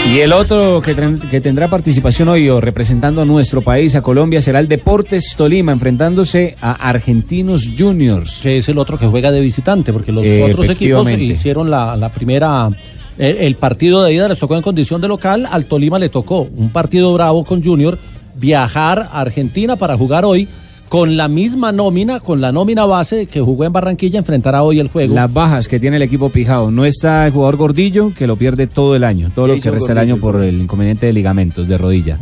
Y 0.09 0.21
el 0.21 0.31
otro 0.31 0.81
que, 0.81 0.95
tendrá 1.41 1.67
participación 1.67 2.29
hoy 2.29 2.49
o 2.49 2.61
representando 2.61 3.21
a 3.21 3.25
nuestro 3.25 3.61
país, 3.61 3.93
a 3.93 4.01
Colombia, 4.01 4.41
será 4.41 4.59
el 4.61 4.67
Deportes 4.69 5.35
Tolima, 5.35 5.73
enfrentándose 5.73 6.55
a 6.61 6.71
Argentinos 6.89 7.69
Juniors. 7.77 8.39
Que 8.41 8.57
es 8.57 8.69
el 8.69 8.77
otro 8.77 8.97
que 8.97 9.05
juega 9.05 9.31
de 9.31 9.41
visitante, 9.41 9.91
porque 9.91 10.13
los 10.13 10.25
Eh, 10.25 10.43
otros 10.43 10.69
equipos 10.69 11.05
efectivamente. 11.05 11.23
hicieron 11.25 11.69
la, 11.69 11.97
la 11.97 12.09
primera. 12.09 12.69
El, 13.17 13.37
el 13.37 13.55
partido 13.57 14.01
de 14.03 14.13
ida 14.13 14.29
les 14.29 14.39
tocó 14.39 14.55
en 14.55 14.61
condición 14.61 15.01
de 15.01 15.09
local, 15.09 15.45
al 15.49 15.65
Tolima 15.65 15.99
le 15.99 16.07
tocó 16.09 16.41
un 16.41 16.69
partido 16.69 17.13
bravo 17.13 17.43
con 17.43 17.61
Junior, 17.61 17.97
viajar 18.35 19.09
a 19.11 19.19
Argentina 19.21 19.75
para 19.75 19.97
jugar 19.97 20.23
hoy 20.23 20.47
con 20.89 21.17
la 21.17 21.27
misma 21.27 21.71
nómina, 21.71 22.19
con 22.19 22.41
la 22.41 22.51
nómina 22.51 22.85
base 22.85 23.25
que 23.25 23.41
jugó 23.41 23.65
en 23.65 23.73
Barranquilla, 23.73 24.19
enfrentará 24.19 24.63
hoy 24.63 24.79
el 24.79 24.89
juego. 24.89 25.13
Las 25.13 25.31
bajas 25.31 25.67
que 25.67 25.79
tiene 25.79 25.97
el 25.97 26.03
equipo 26.03 26.29
Pijao. 26.29 26.71
No 26.71 26.85
está 26.85 27.25
el 27.25 27.33
jugador 27.33 27.57
Gordillo, 27.57 28.13
que 28.13 28.27
lo 28.27 28.35
pierde 28.37 28.67
todo 28.67 28.95
el 28.95 29.03
año, 29.03 29.29
todo 29.33 29.47
¿Qué 29.47 29.55
lo 29.55 29.61
que 29.61 29.71
resta 29.71 29.91
el 29.91 29.97
año 29.97 30.17
por 30.17 30.41
el 30.41 30.61
inconveniente 30.61 31.05
de 31.05 31.13
ligamentos, 31.13 31.67
de 31.67 31.77
rodilla. 31.77 32.17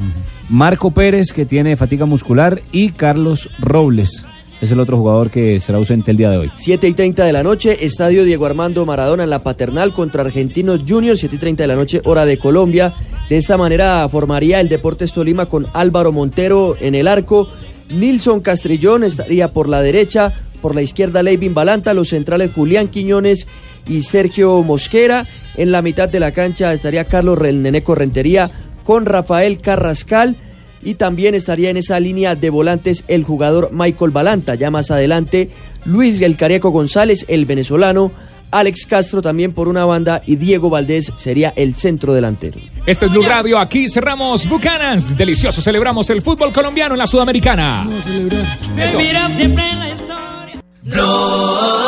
Marco 0.49 0.91
Pérez, 0.91 1.31
que 1.33 1.45
tiene 1.45 1.75
fatiga 1.75 2.05
muscular, 2.05 2.61
y 2.71 2.89
Carlos 2.89 3.49
Robles. 3.59 4.25
Es 4.61 4.71
el 4.71 4.79
otro 4.79 4.97
jugador 4.97 5.29
que 5.29 5.59
será 5.59 5.77
ausente 5.77 6.11
el 6.11 6.17
día 6.17 6.29
de 6.29 6.37
hoy. 6.37 6.51
7 6.55 6.87
y 6.87 6.93
30 6.93 7.25
de 7.25 7.33
la 7.33 7.43
noche, 7.43 7.85
Estadio 7.85 8.23
Diego 8.23 8.45
Armando 8.45 8.85
Maradona 8.85 9.23
en 9.23 9.29
la 9.29 9.43
Paternal 9.43 9.93
contra 9.93 10.23
Argentinos 10.23 10.83
Juniors, 10.87 11.19
7 11.19 11.35
y 11.35 11.39
30 11.39 11.63
de 11.63 11.67
la 11.67 11.75
noche, 11.75 12.01
hora 12.05 12.25
de 12.25 12.37
Colombia. 12.37 12.93
De 13.29 13.37
esta 13.37 13.57
manera 13.57 14.07
formaría 14.07 14.59
el 14.59 14.69
Deportes 14.69 15.11
Tolima 15.11 15.47
con 15.47 15.67
Álvaro 15.73 16.11
Montero 16.11 16.77
en 16.79 16.95
el 16.95 17.07
arco, 17.07 17.47
Nilson 17.89 18.41
Castrillón 18.41 19.03
estaría 19.03 19.51
por 19.51 19.69
la 19.69 19.81
derecha, 19.81 20.33
por 20.61 20.75
la 20.75 20.81
izquierda 20.81 21.23
Leivin 21.23 21.53
Balanta, 21.53 21.93
los 21.93 22.09
centrales 22.09 22.51
Julián 22.53 22.87
Quiñones 22.87 23.47
y 23.87 24.01
Sergio 24.01 24.61
Mosquera. 24.63 25.27
En 25.55 25.71
la 25.71 25.81
mitad 25.81 26.09
de 26.09 26.19
la 26.19 26.31
cancha 26.31 26.73
estaría 26.73 27.05
Carlos 27.05 27.39
Neneco 27.39 27.95
Rentería 27.95 28.51
con 28.83 29.05
Rafael 29.05 29.59
Carrascal. 29.59 30.35
Y 30.83 30.95
también 30.95 31.33
estaría 31.33 31.71
en 31.71 31.77
esa 31.77 31.99
línea 31.99 32.35
de 32.35 32.51
volantes 32.51 33.05
el 33.07 33.23
jugador 33.23 33.69
Michael 33.71 34.11
Balanta. 34.11 34.53
Ya 34.53 34.69
más 34.69 34.91
adelante, 34.91 35.49
Luis 35.83 36.21
El 36.21 36.37
Cariaco 36.37 36.69
González, 36.69 37.25
el 37.27 37.45
venezolano. 37.45 38.11
Alex 38.51 38.85
Castro 38.85 39.21
también 39.21 39.53
por 39.53 39.67
una 39.67 39.85
banda 39.85 40.21
y 40.25 40.35
Diego 40.35 40.69
Valdés 40.69 41.11
sería 41.15 41.53
el 41.55 41.75
centro 41.75 42.13
delantero. 42.13 42.59
Este 42.85 43.05
es 43.05 43.11
Blue 43.11 43.23
Radio, 43.23 43.57
aquí 43.57 43.89
cerramos 43.89 44.47
Bucanans. 44.47 45.17
Delicioso, 45.17 45.61
celebramos 45.61 46.09
el 46.09 46.21
fútbol 46.21 46.53
colombiano 46.53 46.95
en 46.95 46.99
la 46.99 47.07
Sudamericana. 47.07 47.89
Eso. 48.77 48.97
Blog 48.97 49.37
Deportivo 49.37 50.53
en 50.53 50.61
Blue. 50.83 51.84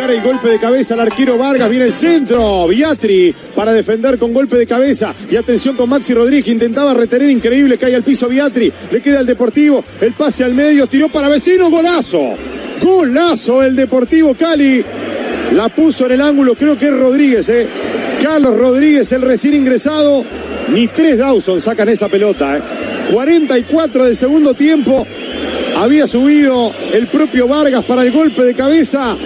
A 0.00 0.06
buscar 0.06 0.16
el 0.16 0.22
golpe 0.22 0.48
de 0.48 0.58
cabeza 0.58 0.94
al 0.94 1.00
arquero 1.00 1.36
Vargas. 1.36 1.68
Viene 1.68 1.86
el 1.86 1.92
centro. 1.92 2.66
Viatri 2.68 3.34
para 3.54 3.72
defender 3.72 4.18
con 4.18 4.32
golpe 4.32 4.56
de 4.56 4.66
cabeza. 4.66 5.14
Y 5.30 5.36
atención 5.36 5.76
con 5.76 5.90
Maxi 5.90 6.14
Rodríguez 6.14 6.48
intentaba 6.48 6.94
retener. 6.94 7.28
Increíble. 7.28 7.76
Cae 7.76 7.94
al 7.94 8.02
piso 8.02 8.28
Viatri. 8.28 8.72
Le 8.90 9.02
queda 9.02 9.20
el 9.20 9.26
Deportivo. 9.26 9.84
El 10.00 10.12
pase 10.12 10.44
al 10.44 10.54
medio. 10.54 10.86
Tiró 10.86 11.08
para 11.08 11.28
vecino. 11.28 11.70
Golazo. 11.70 12.34
Golazo 12.82 13.62
el 13.62 13.76
Deportivo 13.76 14.34
Cali. 14.34 14.82
La 15.52 15.68
puso 15.68 16.06
en 16.06 16.12
el 16.12 16.20
ángulo. 16.22 16.54
Creo 16.54 16.78
que 16.78 16.86
es 16.86 16.96
Rodríguez. 16.96 17.48
¿eh? 17.50 17.68
Carlos 18.22 18.56
Rodríguez, 18.56 19.10
el 19.12 19.22
recién 19.22 19.54
ingresado. 19.54 20.24
Ni 20.72 20.86
tres 20.86 21.18
Dawson 21.18 21.60
sacan 21.60 21.90
esa 21.90 22.08
pelota. 22.08 22.56
¿eh? 22.56 22.62
44 23.12 24.04
del 24.04 24.16
segundo 24.16 24.54
tiempo. 24.54 25.06
Había 25.76 26.06
subido 26.06 26.72
el 26.92 27.06
propio 27.06 27.48
Vargas 27.48 27.84
para 27.84 28.02
el 28.02 28.12
golpe 28.12 28.44
de 28.44 28.54
cabeza. 28.54 29.16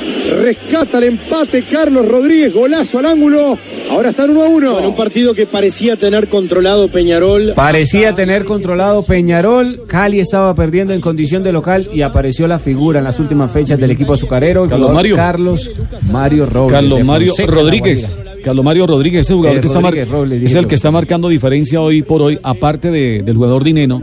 Rescata 0.42 0.98
el 0.98 1.04
empate 1.04 1.62
Carlos 1.62 2.06
Rodríguez, 2.06 2.52
golazo 2.52 2.98
al 2.98 3.06
ángulo. 3.06 3.58
Ahora 3.90 4.10
están 4.10 4.30
1 4.30 4.42
a 4.42 4.48
1. 4.48 4.78
En 4.80 4.86
un 4.86 4.96
partido 4.96 5.34
que 5.34 5.46
parecía 5.46 5.96
tener 5.96 6.28
controlado 6.28 6.88
Peñarol. 6.88 7.52
Parecía 7.54 8.14
tener 8.14 8.44
controlado 8.44 9.02
Peñarol. 9.02 9.82
Cali 9.86 10.20
estaba 10.20 10.54
perdiendo 10.54 10.92
en 10.94 11.00
condición 11.00 11.42
de 11.42 11.52
local 11.52 11.88
y 11.92 12.02
apareció 12.02 12.46
la 12.46 12.58
figura 12.58 12.98
en 12.98 13.04
las 13.04 13.20
últimas 13.20 13.50
fechas 13.52 13.78
del 13.78 13.90
equipo 13.90 14.14
azucarero. 14.14 14.64
el 14.64 14.70
Carlos 14.70 14.92
Mario. 14.92 15.16
Carlos 15.16 15.70
Mario 16.10 16.46
Robles. 16.46 16.72
Carlos 16.72 17.04
Mario 17.04 17.32
Rodríguez. 17.46 18.16
Carlos 18.42 18.64
Mario 18.64 18.86
Rodríguez, 18.86 19.20
ese 19.22 19.32
jugador 19.34 19.56
Eh, 19.56 19.60
que 19.62 19.66
está 19.68 19.80
mar- 19.80 19.94
Robles, 20.08 20.42
es 20.42 20.54
el 20.54 20.66
que 20.66 20.74
está 20.74 20.90
marcando 20.90 21.28
diferencia 21.30 21.80
hoy 21.80 22.02
por 22.02 22.20
hoy, 22.20 22.38
aparte 22.42 22.90
de- 22.90 23.22
del 23.22 23.36
jugador 23.36 23.64
Dineno. 23.64 24.02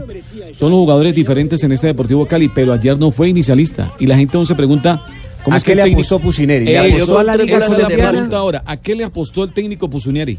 Son 0.58 0.70
los 0.70 0.78
jugadores 0.80 1.14
diferentes 1.14 1.62
en 1.62 1.70
este 1.72 1.86
Deportivo 1.88 2.26
Cali, 2.26 2.48
pero 2.52 2.72
ayer 2.72 2.98
no 2.98 3.10
fue 3.12 3.28
inicialista. 3.28 3.92
Y 4.00 4.06
la 4.06 4.16
gente 4.16 4.36
aún 4.36 4.46
se 4.46 4.54
pregunta 4.56 5.00
¿cómo 5.44 5.54
¿A 5.54 5.58
es 5.58 5.64
que 5.64 5.74
le 5.74 5.82
técnico- 5.82 5.98
apostó 6.00 6.18
Pusineri? 6.18 6.64
¿Le 6.66 6.72
Eh, 6.74 6.78
apostó 6.94 7.18
a 7.18 7.24
la 7.24 7.34
esa 7.34 7.42
Liga 7.44 7.58
es 7.58 7.60
la 7.70 7.76
Colombiana? 7.76 8.10
pregunta 8.10 8.36
ahora. 8.36 8.62
¿A 8.66 8.76
qué 8.78 8.94
le 8.94 9.04
apostó 9.04 9.44
el 9.44 9.52
técnico 9.52 9.88
Pusineri? 9.90 10.38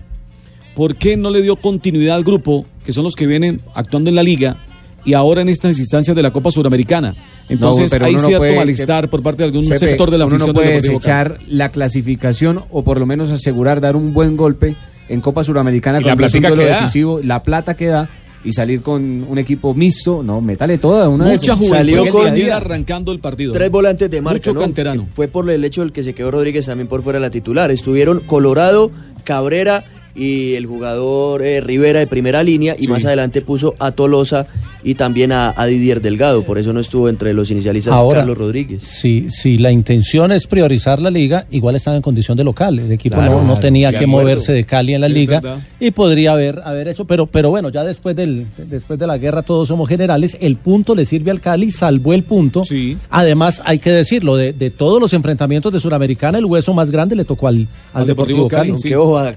¿Por 0.75 0.95
qué 0.95 1.17
no 1.17 1.29
le 1.29 1.41
dio 1.41 1.55
continuidad 1.55 2.15
al 2.15 2.23
grupo, 2.23 2.65
que 2.83 2.93
son 2.93 3.03
los 3.03 3.15
que 3.15 3.27
vienen 3.27 3.61
actuando 3.75 4.09
en 4.09 4.15
la 4.15 4.23
liga, 4.23 4.57
y 5.05 5.13
ahora 5.13 5.41
en 5.41 5.49
estas 5.49 5.77
instancias 5.77 6.15
de 6.15 6.23
la 6.23 6.31
Copa 6.31 6.49
Suramericana? 6.51 7.13
Entonces 7.49 7.91
pero 7.91 8.05
hay 8.05 8.13
no 8.13 8.19
cierto 8.19 8.37
puede- 8.39 8.55
malestar 8.55 9.09
por 9.09 9.21
parte 9.21 9.39
de 9.43 9.45
algún 9.45 9.63
sector 9.63 10.09
de 10.09 10.17
la 10.17 10.25
uno 10.25 10.31
no 10.37 10.45
afición 10.45 10.55
puede 10.55 10.73
desechar 10.81 11.37
la 11.47 11.69
clasificación 11.69 12.61
o 12.71 12.83
por 12.83 12.99
lo 12.99 13.05
menos 13.05 13.29
asegurar 13.31 13.81
dar 13.81 13.95
un 13.95 14.13
buen 14.13 14.35
golpe 14.37 14.75
en 15.09 15.21
Copa 15.21 15.43
Suramericana 15.43 16.01
con 16.01 16.11
un 16.11 16.57
decisivo, 16.57 17.19
la 17.21 17.43
plata 17.43 17.75
que 17.75 17.87
da 17.87 18.09
y 18.43 18.51
salir 18.51 18.81
con 18.81 19.01
un 19.29 19.37
equipo 19.37 19.73
mixto, 19.73 20.21
no, 20.23 20.41
métale 20.41 20.77
toda 20.77 21.07
una 21.09 21.25
de 21.25 21.31
Mucha 21.33 21.55
juventud 21.55 21.75
Salió 21.77 22.09
con- 22.09 22.33
día 22.33 22.57
arrancando 22.57 23.11
el 23.11 23.19
partido. 23.19 23.53
Tres 23.53 23.69
volantes 23.71 24.09
de 24.11 24.21
marca, 24.21 24.37
Mucho 24.49 24.53
¿no? 24.53 24.59
canterano. 24.61 25.07
Fue 25.15 25.27
por 25.27 25.49
el 25.49 25.63
hecho 25.63 25.81
del 25.81 25.91
que 25.91 26.03
se 26.03 26.13
quedó 26.13 26.31
Rodríguez 26.31 26.65
también 26.65 26.87
por 26.87 27.01
fuera 27.03 27.19
de 27.19 27.25
la 27.25 27.31
titular. 27.31 27.71
Estuvieron 27.71 28.19
Colorado, 28.19 28.91
Cabrera 29.23 29.85
y 30.15 30.53
el 30.55 30.65
jugador 30.65 31.43
eh, 31.43 31.59
Rivera 31.61 31.99
de 31.99 32.07
primera 32.07 32.43
línea 32.43 32.75
y 32.77 32.83
Sí. 32.83 32.89
más 32.89 33.03
adelante 33.05 33.41
puso 33.41 33.73
a 33.79 33.91
Tolosa 33.91 34.45
y 34.83 34.95
también 34.95 35.31
a, 35.31 35.53
a 35.55 35.65
Didier 35.65 36.01
Delgado. 36.01 36.43
Por 36.43 36.57
eso 36.59 36.73
no 36.73 36.79
estuvo 36.79 37.09
entre 37.09 37.33
los 37.33 37.49
inicialistas 37.49 37.93
Ahora, 37.93 38.19
Carlos 38.19 38.37
Rodríguez. 38.37 38.83
Si, 38.83 39.29
si 39.29 39.57
la 39.57 39.71
intención 39.71 40.31
es 40.31 40.45
priorizar 40.45 41.01
la 41.01 41.09
liga, 41.09 41.45
igual 41.51 41.75
están 41.75 41.95
en 41.95 42.01
condición 42.01 42.37
de 42.37 42.43
local. 42.43 42.77
El 42.79 42.91
equipo 42.91 43.15
Claro, 43.15 43.31
no, 43.35 43.37
no 43.41 43.45
claro, 43.45 43.61
tenía 43.61 43.89
que 43.91 43.97
acuerdo. 43.97 44.11
moverse 44.11 44.53
de 44.53 44.63
Cali 44.65 44.93
en 44.93 45.01
la 45.01 45.07
Es 45.07 45.13
liga 45.13 45.39
verdad. 45.39 45.59
y 45.79 45.91
podría 45.91 46.33
haber, 46.33 46.61
haber 46.63 46.89
hecho, 46.89 47.05
pero, 47.05 47.25
pero 47.27 47.49
bueno, 47.49 47.69
ya 47.69 47.83
después 47.83 48.15
del, 48.15 48.45
después 48.69 48.99
de 48.99 49.07
la 49.07 49.17
guerra 49.17 49.41
todos 49.41 49.67
somos 49.69 49.87
generales, 49.89 50.37
el 50.41 50.57
punto 50.57 50.93
le 50.95 51.05
sirve 51.05 51.31
al 51.31 51.39
Cali, 51.39 51.71
salvó 51.71 52.13
el 52.13 52.23
punto. 52.23 52.63
Además, 53.09 53.61
hay 53.65 53.79
que 53.79 53.91
decirlo, 53.91 54.35
de, 54.35 54.53
de 54.53 54.69
todos 54.69 54.99
los 54.99 55.13
enfrentamientos 55.13 55.71
de 55.71 55.79
Suramericana, 55.79 56.37
el 56.37 56.45
hueso 56.45 56.73
más 56.73 56.91
grande 56.91 57.15
le 57.15 57.25
tocó 57.25 57.47
al, 57.47 57.67
al 57.93 58.05
Deportivo, 58.05 58.47
Cali. 58.47 58.71
Aunque 58.71 58.95
ojo, 58.95 59.17
a- 59.17 59.33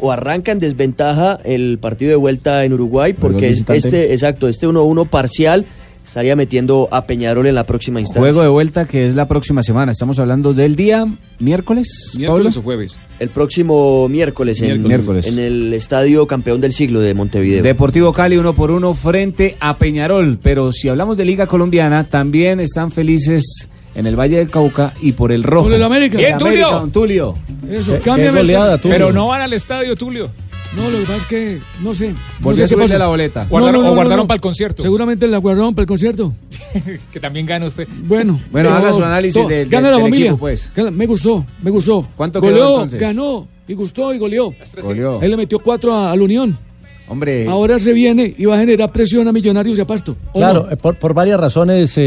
o 0.00 0.12
arranca 0.12 0.52
en 0.52 0.58
desventaja 0.58 1.38
el 1.44 1.78
partido 1.78 2.10
de 2.10 2.16
vuelta 2.16 2.64
en 2.64 2.72
Uruguay 2.72 3.12
porque 3.12 3.48
es- 3.50 3.64
este, 3.68 4.12
exacto, 4.12 4.48
este 4.48 4.66
1-1 4.66 5.06
parcial 5.06 5.66
estaría 6.04 6.34
metiendo 6.34 6.88
a 6.90 7.06
Peñarol 7.06 7.46
en 7.46 7.54
la 7.54 7.64
próxima 7.64 8.00
instancia. 8.00 8.20
Juego 8.20 8.42
de 8.42 8.48
vuelta 8.48 8.84
que 8.86 9.06
es 9.06 9.14
la 9.14 9.28
próxima 9.28 9.62
semana. 9.62 9.92
Estamos 9.92 10.18
hablando 10.18 10.52
del 10.54 10.74
día 10.74 11.04
miércoles. 11.38 12.14
¿Miércoles 12.16 12.54
Pablo? 12.54 12.60
o 12.60 12.64
jueves? 12.64 12.98
El 13.20 13.28
próximo 13.28 14.08
miércoles, 14.08 14.60
en, 14.62 14.82
Miércoles. 14.82 15.26
en 15.26 15.38
el 15.38 15.72
Estadio 15.74 16.26
Campeón 16.26 16.60
del 16.60 16.72
Siglo 16.72 17.00
de 17.00 17.14
Montevideo. 17.14 17.62
Deportivo 17.62 18.12
Cali 18.12 18.36
uno 18.38 18.54
por 18.54 18.70
uno 18.70 18.94
frente 18.94 19.56
a 19.60 19.76
Peñarol. 19.78 20.38
Pero 20.42 20.72
si 20.72 20.88
hablamos 20.88 21.16
de 21.16 21.24
Liga 21.26 21.46
Colombiana, 21.46 22.04
también 22.08 22.58
están 22.60 22.90
felices 22.90 23.68
en 24.00 24.06
el 24.06 24.16
Valle 24.18 24.38
del 24.38 24.50
Cauca 24.50 24.92
y 25.00 25.12
por 25.12 25.30
el 25.30 25.42
rojo. 25.44 25.64
Por 25.66 25.74
el 25.74 25.82
América. 25.82 26.18
Bien, 26.18 26.36
Tulio. 26.38 26.70
don 26.70 26.90
Tulio. 26.90 27.36
Eso, 27.70 27.92
Qué- 27.94 28.00
cámbiame 28.00 28.32
qué 28.32 28.40
el 28.40 28.46
goleada. 28.46 28.78
Tulio. 28.78 28.96
Pero 28.96 29.12
no 29.12 29.28
van 29.28 29.42
al 29.42 29.52
estadio, 29.52 29.94
Tulio. 29.94 30.28
No, 30.76 30.88
lo 30.88 30.98
que 30.98 31.04
pasa 31.04 31.16
es 31.16 31.26
que, 31.26 31.58
no 31.82 31.92
sé. 31.94 32.14
Volvió 32.38 32.60
no 32.60 32.64
a 32.64 32.68
sé 32.68 32.74
subirle 32.74 32.84
pasó. 32.94 32.98
la 32.98 33.06
boleta. 33.08 33.46
Guardaron- 33.50 33.84
o 33.86 33.92
guardaron 33.94 34.26
para 34.28 34.36
el 34.36 34.40
concierto. 34.40 34.82
Seguramente 34.84 35.26
la 35.26 35.38
guardaron 35.38 35.74
para 35.74 35.82
el 35.82 35.88
concierto. 35.88 36.32
que 37.12 37.18
también 37.20 37.44
gana 37.44 37.66
usted. 37.66 37.88
Bueno. 38.04 38.34
Bueno, 38.52 38.68
pero- 38.68 38.74
haga 38.74 38.92
su 38.92 39.02
análisis 39.04 39.42
to- 39.42 39.48
del- 39.48 39.68
Gana 39.68 39.88
del- 39.88 39.90
la 39.96 39.96
del 39.98 40.06
familia. 40.06 40.26
equipo, 40.26 40.38
pues. 40.38 40.70
Gana- 40.74 40.90
me 40.92 41.06
gustó, 41.06 41.44
me 41.62 41.70
gustó. 41.72 42.06
¿Cuánto 42.16 42.40
quedó, 42.40 42.50
Goleó, 42.52 42.74
entonces? 42.74 43.00
ganó, 43.00 43.48
y 43.66 43.74
gustó, 43.74 44.14
y 44.14 44.18
goleó. 44.18 44.54
Goleó. 44.80 45.20
Él 45.20 45.30
le 45.32 45.36
metió 45.36 45.58
cuatro 45.58 45.92
a, 45.92 46.12
a 46.12 46.16
la 46.16 46.22
Unión. 46.22 46.56
Hombre. 47.10 47.46
Ahora 47.48 47.78
se 47.80 47.92
viene 47.92 48.32
y 48.38 48.44
va 48.44 48.54
a 48.54 48.60
generar 48.60 48.92
presión 48.92 49.26
a 49.26 49.32
Millonarios 49.32 49.76
y 49.76 49.80
a 49.80 49.84
Pasto. 49.84 50.16
¿o 50.32 50.38
Claro, 50.38 50.66
no? 50.66 50.72
eh, 50.72 50.76
por, 50.76 50.94
por 50.94 51.12
varias 51.12 51.40
razones, 51.40 51.98
eh, 51.98 52.02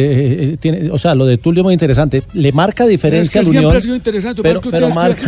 eh, 0.54 0.58
tiene, 0.58 0.90
o 0.90 0.98
sea, 0.98 1.14
lo 1.14 1.26
de 1.26 1.38
Tulio 1.38 1.60
es 1.62 1.66
muy 1.66 1.74
interesante. 1.74 2.24
Le 2.34 2.54
marca 2.54 2.86
diferencia 2.88 3.24
Es 3.24 3.30
que 3.32 3.40
al 3.40 3.46
siempre 3.46 3.66
Unión. 3.66 3.78
ha 3.78 3.82
sido 3.82 3.96
interesante, 3.96 4.42
pero, 4.42 4.62
pero 4.62 4.90
marca, 4.92 5.22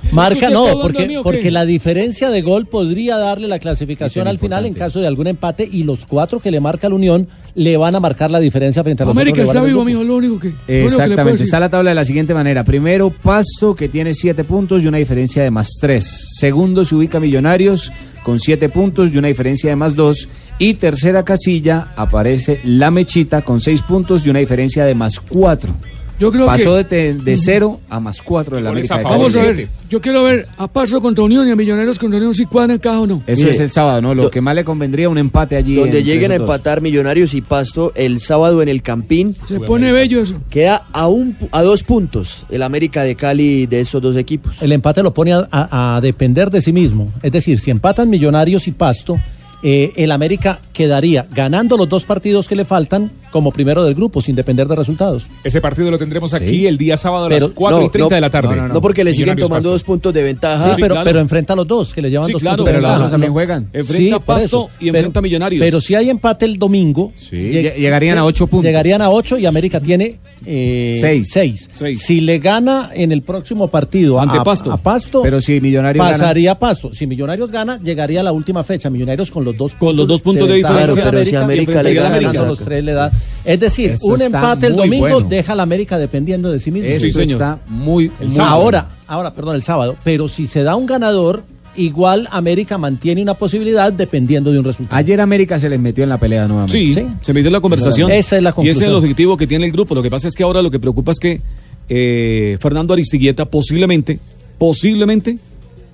marca 0.12 0.48
¿Usted 0.48 0.58
está 0.58 0.72
no, 0.74 0.80
porque, 0.80 1.06
mí 1.06 1.14
porque 1.22 1.52
la 1.52 1.64
diferencia 1.64 2.30
de 2.30 2.42
gol 2.42 2.66
podría 2.66 3.16
darle 3.16 3.46
la 3.46 3.60
clasificación 3.60 4.26
al 4.26 4.38
final 4.38 4.66
en 4.66 4.74
caso 4.74 5.00
de 5.00 5.06
algún 5.06 5.28
empate 5.28 5.68
y 5.70 5.84
los 5.84 6.04
cuatro 6.04 6.40
que 6.40 6.50
le 6.50 6.58
marca 6.58 6.88
al 6.88 6.92
Unión 6.92 7.28
le 7.54 7.76
van 7.76 7.94
a 7.94 8.00
marcar 8.00 8.30
la 8.30 8.40
diferencia 8.40 8.82
frente 8.82 9.02
a 9.02 9.06
los 9.06 9.16
América 9.16 9.42
está 9.42 9.62
vivo, 9.62 9.84
mijo, 9.84 10.02
lo 10.02 10.16
único 10.16 10.38
que. 10.38 10.52
Exactamente, 10.66 11.44
está 11.44 11.60
la 11.60 11.68
tabla 11.68 11.90
de 11.90 11.96
la 11.96 12.04
siguiente 12.04 12.34
manera. 12.34 12.64
Primero, 12.64 13.10
Pasto, 13.10 13.74
que 13.74 13.88
tiene 13.88 14.14
siete 14.14 14.44
puntos 14.44 14.82
y 14.82 14.86
una 14.86 14.98
diferencia 14.98 15.42
de 15.42 15.50
más 15.50 15.68
tres. 15.80 16.36
Segundo, 16.38 16.84
se 16.84 16.94
ubica 16.94 17.20
Millonarios 17.20 17.92
con 18.22 18.40
siete 18.40 18.68
puntos 18.68 19.12
y 19.12 19.18
una 19.18 19.28
diferencia 19.28 19.70
de 19.70 19.76
más 19.76 19.94
dos. 19.94 20.28
Y 20.58 20.74
tercera 20.74 21.24
casilla 21.24 21.88
aparece 21.96 22.60
La 22.64 22.90
Mechita 22.90 23.42
con 23.42 23.60
seis 23.60 23.82
puntos 23.82 24.26
y 24.26 24.30
una 24.30 24.38
diferencia 24.38 24.84
de 24.84 24.94
más 24.94 25.20
cuatro. 25.20 25.74
Yo 26.22 26.30
creo 26.32 26.46
Pasó 26.46 26.76
que- 26.76 26.84
de, 26.84 27.14
de 27.14 27.36
cero 27.36 27.80
a 27.90 27.98
más 28.00 28.22
cuatro 28.22 28.56
en 28.56 28.64
la 28.64 28.70
América 28.70 28.96
de. 28.96 29.04
Vamos 29.04 29.34
a 29.36 29.42
ver, 29.42 29.68
yo 29.90 30.00
quiero 30.00 30.22
ver 30.22 30.46
a 30.56 30.68
Paso 30.68 31.00
contra 31.02 31.24
Unión 31.24 31.48
y 31.48 31.50
a 31.50 31.56
Millonarios 31.56 31.98
contra 31.98 32.18
Unión 32.18 32.32
si 32.34 32.46
cuadran 32.46 32.78
cada 32.78 33.00
uno. 33.00 33.22
Eso 33.26 33.48
es 33.48 33.58
el 33.60 33.70
sábado, 33.70 34.00
¿no? 34.00 34.14
Lo 34.14 34.30
que 34.30 34.40
más 34.40 34.54
le 34.54 34.64
convendría 34.64 35.08
un 35.08 35.18
empate 35.18 35.56
allí. 35.56 35.74
Donde 35.74 36.04
lleguen 36.04 36.30
a 36.30 36.36
empatar 36.36 36.80
Millonarios 36.80 37.34
y 37.34 37.40
Pasto 37.40 37.92
el 37.96 38.20
sábado 38.20 38.62
en 38.62 38.68
el 38.68 38.82
Campín. 38.82 39.32
Se 39.32 39.58
pone 39.60 39.90
bello 39.92 40.20
eso. 40.20 40.36
Queda 40.48 40.86
a, 40.92 41.08
un, 41.08 41.36
pu- 41.38 41.48
a 41.50 41.62
dos 41.62 41.82
puntos 41.82 42.46
el 42.50 42.62
América 42.62 43.02
de 43.02 43.16
Cali 43.16 43.66
de 43.66 43.80
esos 43.80 44.00
dos 44.00 44.16
equipos. 44.16 44.62
El 44.62 44.72
empate 44.72 45.02
lo 45.02 45.12
pone 45.12 45.32
a, 45.32 45.48
a- 45.50 45.96
a 45.96 46.00
depender 46.00 46.50
de 46.50 46.60
sí 46.60 46.72
mismo. 46.72 47.12
Es 47.22 47.32
decir, 47.32 47.58
si 47.58 47.70
empatan 47.72 48.08
Millonarios 48.08 48.68
y 48.68 48.72
Pasto, 48.72 49.18
eh, 49.64 49.92
el 49.96 50.10
América 50.12 50.60
quedaría 50.72 51.26
ganando 51.34 51.76
los 51.76 51.88
dos 51.88 52.04
partidos 52.04 52.48
que 52.48 52.56
le 52.56 52.64
faltan 52.64 53.10
como 53.32 53.50
primero 53.50 53.82
del 53.84 53.94
grupo, 53.94 54.22
sin 54.22 54.36
depender 54.36 54.68
de 54.68 54.76
resultados. 54.76 55.26
Ese 55.42 55.60
partido 55.60 55.90
lo 55.90 55.98
tendremos 55.98 56.32
aquí 56.34 56.46
Sí. 56.50 56.66
el 56.68 56.78
día 56.78 56.96
sábado 56.96 57.24
a 57.24 57.28
Pero- 57.28 57.46
las 57.48 57.54
4 57.56 57.80
y 57.80 57.84
no, 57.84 57.90
30 57.90 58.10
no, 58.10 58.14
de 58.14 58.20
la 58.20 58.30
tarde. 58.30 58.56
no, 58.56 58.68
no, 58.68 58.74
no, 58.74 58.80
porque 58.80 59.02
le 59.02 59.12
siguen 59.14 59.36
tomando 59.38 59.54
Pasto. 59.56 59.70
dos 59.70 59.82
puntos 59.82 60.12
de 60.14 60.22
ventaja. 60.22 60.74
Sí, 60.74 60.80
pero, 60.80 60.94
pero 61.02 61.18
enfrenta 61.18 61.54
a 61.54 61.56
los 61.56 61.66
dos, 61.66 61.92
que 61.92 62.00
le 62.02 62.10
llevan 62.10 62.26
Sí, 62.26 62.32
dos 62.32 62.42
claro, 62.42 62.58
puntos 62.58 62.66
de 62.66 62.72
pero 62.72 62.82
los 62.82 62.90
ventaja. 62.92 63.10
también 63.10 63.32
juegan. 63.32 63.68
Enfrenta 63.72 64.16
a 64.16 64.20
Pasto 64.20 64.70
y 64.78 64.88
enfrenta 64.88 65.18
a 65.18 65.22
Millonarios. 65.22 65.60
Pero 65.60 65.80
si 65.80 65.94
hay 65.94 66.10
empate 66.10 66.44
el 66.44 66.58
domingo, 66.58 67.12
lle- 67.32 67.74
llegarían 67.76 68.18
a 68.18 68.24
ocho 68.24 68.46
puntos. 68.46 68.66
Llegarían 68.66 69.02
a 69.02 69.10
ocho 69.10 69.38
y 69.38 69.46
América 69.46 69.80
tiene 69.80 70.18
eh, 70.44 70.98
Seis. 71.00 71.28
seis. 71.32 71.68
Si 72.00 72.20
le 72.20 72.38
gana 72.38 72.90
en 72.92 73.12
el 73.12 73.22
próximo 73.22 73.68
partido 73.68 74.20
Ante 74.20 74.38
a, 74.38 74.42
Pasto. 74.42 74.72
a 74.72 74.76
Pasto, 74.76 75.22
Pero 75.22 75.40
si 75.40 75.60
Millonarios 75.60 76.04
gana- 76.04 76.18
pasaría 76.18 76.52
a 76.52 76.58
Pasto. 76.58 76.92
Si 76.92 77.06
Millonarios 77.06 77.48
gana, 77.50 77.78
llegaría 77.80 78.20
a 78.20 78.22
la 78.24 78.32
última 78.32 78.64
fecha. 78.64 78.90
Millonarios 78.90 79.30
con 79.30 79.44
los 79.44 79.56
dos 79.56 79.72
puntos, 79.76 79.96
los 79.96 80.08
dos 80.08 80.20
puntos 80.20 80.48
de 80.48 80.54
ventaja 80.54 80.74
diferencia. 80.80 81.10
pero 81.12 81.24
si 81.24 81.36
América 81.36 81.72
le 81.74 81.78
América 82.00 82.32
gana, 82.32 82.48
los 82.48 82.58
tres 82.58 82.82
le 82.82 82.92
da. 82.92 83.10
Es 83.44 83.58
decir, 83.60 83.90
Eso 83.92 84.06
un 84.06 84.22
empate 84.22 84.68
el 84.68 84.76
domingo 84.76 85.08
bueno. 85.08 85.28
deja 85.28 85.52
a 85.52 85.56
la 85.56 85.64
América 85.64 85.98
dependiendo 85.98 86.50
de 86.50 86.58
sí 86.58 86.70
mismo. 86.70 86.88
Eso 86.88 87.20
está 87.22 87.58
muy, 87.66 88.10
muy 88.20 88.36
ahora, 88.38 88.96
ahora, 89.06 89.34
perdón, 89.34 89.56
el 89.56 89.62
sábado. 89.62 89.96
Pero 90.04 90.28
si 90.28 90.46
se 90.46 90.62
da 90.62 90.76
un 90.76 90.86
ganador, 90.86 91.42
igual 91.74 92.28
América 92.30 92.78
mantiene 92.78 93.22
una 93.22 93.34
posibilidad 93.34 93.92
dependiendo 93.92 94.52
de 94.52 94.58
un 94.58 94.64
resultado. 94.64 94.96
Ayer 94.96 95.20
América 95.20 95.58
se 95.58 95.68
les 95.68 95.80
metió 95.80 96.04
en 96.04 96.10
la 96.10 96.18
pelea 96.18 96.46
nuevamente. 96.46 96.78
Sí, 96.78 96.94
se 97.20 97.32
metió 97.32 97.48
en 97.48 97.52
la 97.54 97.60
conversación. 97.60 98.10
Esa 98.12 98.36
es 98.36 98.42
la 98.42 98.50
Y 98.50 98.52
ese 98.52 98.52
es 98.52 98.54
conclusión. 98.54 98.90
el 98.90 98.96
objetivo 98.96 99.36
que 99.36 99.46
tiene 99.46 99.66
el 99.66 99.72
grupo. 99.72 99.94
Lo 99.94 100.02
que 100.02 100.10
pasa 100.10 100.28
es 100.28 100.34
que 100.34 100.42
ahora 100.42 100.62
lo 100.62 100.70
que 100.70 100.78
preocupa 100.78 101.12
es 101.12 101.18
que 101.18 101.40
eh, 101.88 102.58
Fernando 102.60 102.94
Aristiguieta 102.94 103.44
posiblemente, 103.46 104.18
posiblemente 104.58 105.38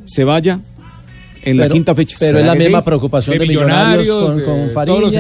se 0.05 0.25
vaya 0.25 0.61
en 1.43 1.57
la 1.57 1.65
Pero- 1.65 1.75
quinta 1.75 1.95
fecha. 1.95 2.17
pero 2.19 2.39
es 2.39 2.45
la 2.45 2.53
¿Será 2.53 2.59
que 2.59 2.65
misma 2.69 2.79
sí? 2.81 2.85
preocupación 2.85 3.39
de 3.39 3.47
Millonarios 3.47 4.35
con- 4.45 4.73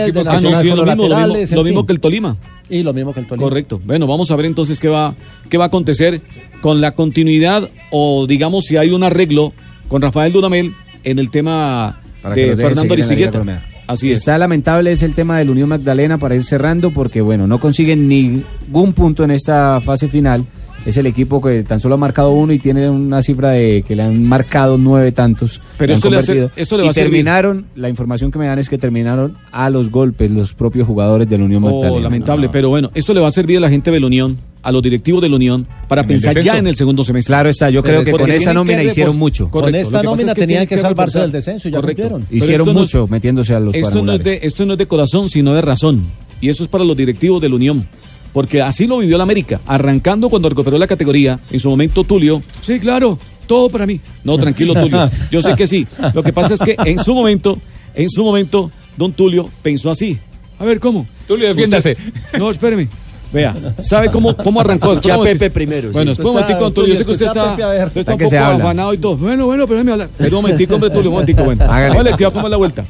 de 0.04 0.12
no, 0.25 0.32
Nacional 0.32 0.62
sí, 0.62 0.68
con 0.68 0.78
lo 0.78 0.84
los 0.84 0.94
mismo, 0.96 1.02
lo 1.02 1.08
laterales, 1.08 1.40
mismo, 1.42 1.56
lo 1.56 1.64
que 1.87 1.92
el 1.92 2.00
Tolima. 2.00 2.37
Y 2.70 2.82
lo 2.82 2.92
mismo 2.92 3.12
que 3.14 3.20
el 3.20 3.26
Tolima. 3.26 3.48
Correcto. 3.48 3.80
Bueno, 3.84 4.06
vamos 4.06 4.30
a 4.30 4.37
ver 4.37 4.46
entonces 4.46 4.80
qué 4.80 4.88
va, 4.88 5.14
qué 5.48 5.56
va 5.58 5.64
a 5.64 5.66
acontecer 5.68 6.20
con 6.60 6.80
la 6.80 6.94
continuidad 6.94 7.68
o 7.90 8.26
digamos 8.26 8.64
si 8.66 8.76
hay 8.76 8.90
un 8.90 9.02
arreglo 9.04 9.52
con 9.88 10.02
Rafael 10.02 10.32
Dudamel 10.32 10.72
en 11.04 11.18
el 11.18 11.30
tema 11.30 12.00
Para 12.22 12.34
que 12.34 12.54
de 12.54 12.64
Fernando 12.64 12.92
Aristigueta. 12.94 13.62
Así 13.87 14.12
es. 14.12 14.18
Está 14.18 14.37
lamentable 14.37 14.92
es 14.92 15.02
el 15.02 15.14
tema 15.14 15.38
del 15.38 15.48
Unión 15.48 15.70
Magdalena 15.70 16.18
para 16.18 16.34
ir 16.34 16.44
cerrando 16.44 16.90
porque 16.90 17.22
bueno, 17.22 17.46
no 17.46 17.58
consiguen 17.58 18.06
ningún 18.06 18.92
punto 18.92 19.25
en 19.25 19.30
esta 19.30 19.80
fase 19.80 20.08
final. 20.08 20.44
Es 20.87 20.97
el 20.97 21.06
equipo 21.06 21.42
que 21.42 21.64
tan 21.64 21.80
solo 21.80 21.97
ha 21.97 21.99
marcado 21.99 22.30
uno 22.30 22.52
y 22.52 22.58
tiene 22.58 22.88
una 22.88 23.20
cifra 23.20 23.50
de 23.50 23.82
que 23.87 23.94
le 23.94 24.02
han 24.04 24.25
marcado 24.26 24.78
nueve 24.78 25.12
tantos. 25.12 25.61
Pero 25.76 25.92
esto 25.92 26.08
le 26.08 26.16
hace- 26.18 26.49
esto 26.56 26.76
le 26.76 26.82
va 26.85 26.87
y 26.87 26.90
a 26.90 26.92
servir. 26.92 27.11
terminaron, 27.12 27.66
la 27.75 27.88
información 27.90 28.30
que 28.30 28.38
me 28.38 28.47
dan 28.47 28.58
es 28.58 28.68
que 28.70 28.78
terminaron 28.78 29.37
a 29.52 29.68
los 29.70 29.90
golpes 29.90 30.30
los 30.30 30.54
propios 30.54 30.87
jugadores 30.87 31.28
del 31.28 31.42
Unión 31.42 31.62
Oh, 31.64 31.70
Magdalena. 31.73 32.00
lamentable, 32.02 32.49
pero 32.49 32.70
bueno, 32.70 32.90
esto 32.94 33.12
le 33.12 33.20
va 33.20 33.28
a 33.28 33.30
servir 33.32 33.58
a 33.58 33.61
la 33.61 33.68
gente 33.68 33.90
de 33.90 34.00
la 34.00 34.06
Unión, 34.06 34.38
a 34.62 34.73
los 34.73 34.82
directivos 34.82 35.20
de 35.20 35.28
la 35.28 35.37
Unión, 35.37 35.66
para 35.88 36.06
pensar 36.06 36.38
ya 36.40 36.56
en 36.56 36.66
el 36.68 36.75
segundo 36.76 37.04
semestre. 37.04 37.32
Claro 37.32 37.50
está, 37.50 37.68
yo 37.70 37.82
creo 37.82 38.02
que 38.04 38.12
con 38.12 38.23
esta 38.23 38.37
tienen 38.38 38.54
nómina 38.54 38.82
hicieron 38.82 39.18
mucho. 39.18 39.50
Correcto, 39.50 39.90
Con 39.90 39.94
esta 39.97 40.02
nómina 40.02 40.28
es 40.32 40.35
que 40.37 40.40
tenían 40.40 40.66
que 40.66 40.78
salvarse 40.78 41.18
del 41.18 41.32
descenso 41.32 41.68
y 41.68 41.73
ya 41.73 41.80
Correcto. 41.80 42.20
Hicieron 42.30 42.68
esto 42.68 42.73
no 42.73 42.85
es- 42.85 42.94
mucho 42.94 43.06
metiéndose 43.08 43.52
a 43.54 43.61
los 43.61 43.75
esto 43.75 43.80
no, 43.80 43.88
es 43.88 43.92
cuadrangulares. 44.04 44.40
de, 44.40 44.47
esto 44.47 44.64
no 44.64 44.73
es 44.73 44.78
de 44.78 44.87
corazón, 44.87 45.28
sino 45.28 45.52
de 45.54 45.61
razón. 45.61 46.06
Y 46.40 46.49
eso 46.49 46.62
es 46.62 46.68
para 46.68 46.85
los 46.85 46.97
directivos 46.97 47.42
de 47.42 47.49
la 47.49 47.56
Unión. 47.56 47.85
Porque 48.32 48.61
así 48.62 48.87
lo 48.87 48.99
vivió 48.99 49.16
la 49.16 49.25
América, 49.25 49.61
arrancando 49.66 50.28
cuando 50.28 50.49
recuperó 50.49 50.78
la 50.78 50.87
categoría, 50.87 51.38
en 51.50 51.58
su 51.58 51.70
momento 51.70 52.04
Tulio. 52.04 52.42
Sí, 52.61 52.78
claro, 52.78 53.18
todo 53.47 53.68
para 53.70 53.87
mí. 53.87 54.00
No, 54.25 54.38
tranquilo 54.38 54.75
Tulio, 54.75 55.11
yo 55.30 55.42
sé 55.42 55.54
que 55.54 55.66
sí. 55.66 55.87
Lo 56.14 56.23
que 56.23 56.32
pasa 56.32 56.54
es 56.54 56.61
que 56.61 56.76
en 56.85 56.99
su 57.02 57.14
momento, 57.14 57.58
en 57.94 58.08
su 58.08 58.23
momento, 58.23 58.70
don 58.97 59.12
Tulio 59.12 59.49
pensó 59.62 59.90
así. 59.90 60.18
A 60.58 60.64
ver, 60.64 60.78
¿cómo? 60.80 61.06
Tulio, 61.26 61.49
defiéndase. 61.49 61.92
Usted- 61.92 62.38
No, 62.38 62.50
espéreme. 62.50 62.88
Vea, 63.32 63.54
¿sabe 63.80 64.11
cómo, 64.11 64.35
cómo 64.37 64.61
arrancó? 64.61 64.92
Escucha 64.92 65.14
a 65.14 65.20
Pepe 65.23 65.50
primero, 65.50 65.90
Bueno, 65.92 66.12
espera 66.12 66.28
un 66.30 66.35
momentico, 66.37 66.70
Tulio. 66.70 66.94
Yo 66.94 67.00
sé 67.00 67.04
que 67.06 67.12
usted 67.12 67.26
está, 67.26 67.52
usted 67.87 68.00
está 68.00 68.12
un 68.12 68.18
que 68.18 68.26
se 68.26 68.37
poco 68.37 68.49
habla. 68.50 68.64
afanado 68.64 68.94
y 68.94 68.99
todo. 68.99 69.16
Bueno, 69.18 69.44
bueno, 69.47 69.66
pero 69.66 69.76
déjeme 69.76 69.92
hablar. 69.92 70.08
Espera 70.11 70.28
un 70.37 70.42
momentico, 70.42 70.75
hombre, 70.76 70.90
Tulio, 70.90 71.11
un 71.11 71.14
momentico, 71.14 71.44
bueno. 71.44 71.64
Hágale. 71.64 71.94
Vale, 71.94 72.12
cuidado, 72.12 72.32
cómo 72.32 72.47
es 72.47 72.50
la 72.50 72.56
vuelta. 72.56 72.85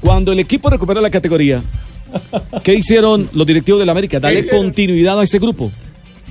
Cuando 0.00 0.32
el 0.32 0.38
equipo 0.40 0.68
recupera 0.68 1.00
la 1.00 1.08
categoría, 1.10 1.62
¿qué 2.62 2.74
hicieron 2.74 3.28
los 3.32 3.46
directivos 3.46 3.80
de 3.80 3.86
la 3.86 3.92
América? 3.92 4.20
Darle 4.20 4.46
continuidad 4.46 5.18
a 5.20 5.24
ese 5.24 5.38
grupo. 5.38 5.70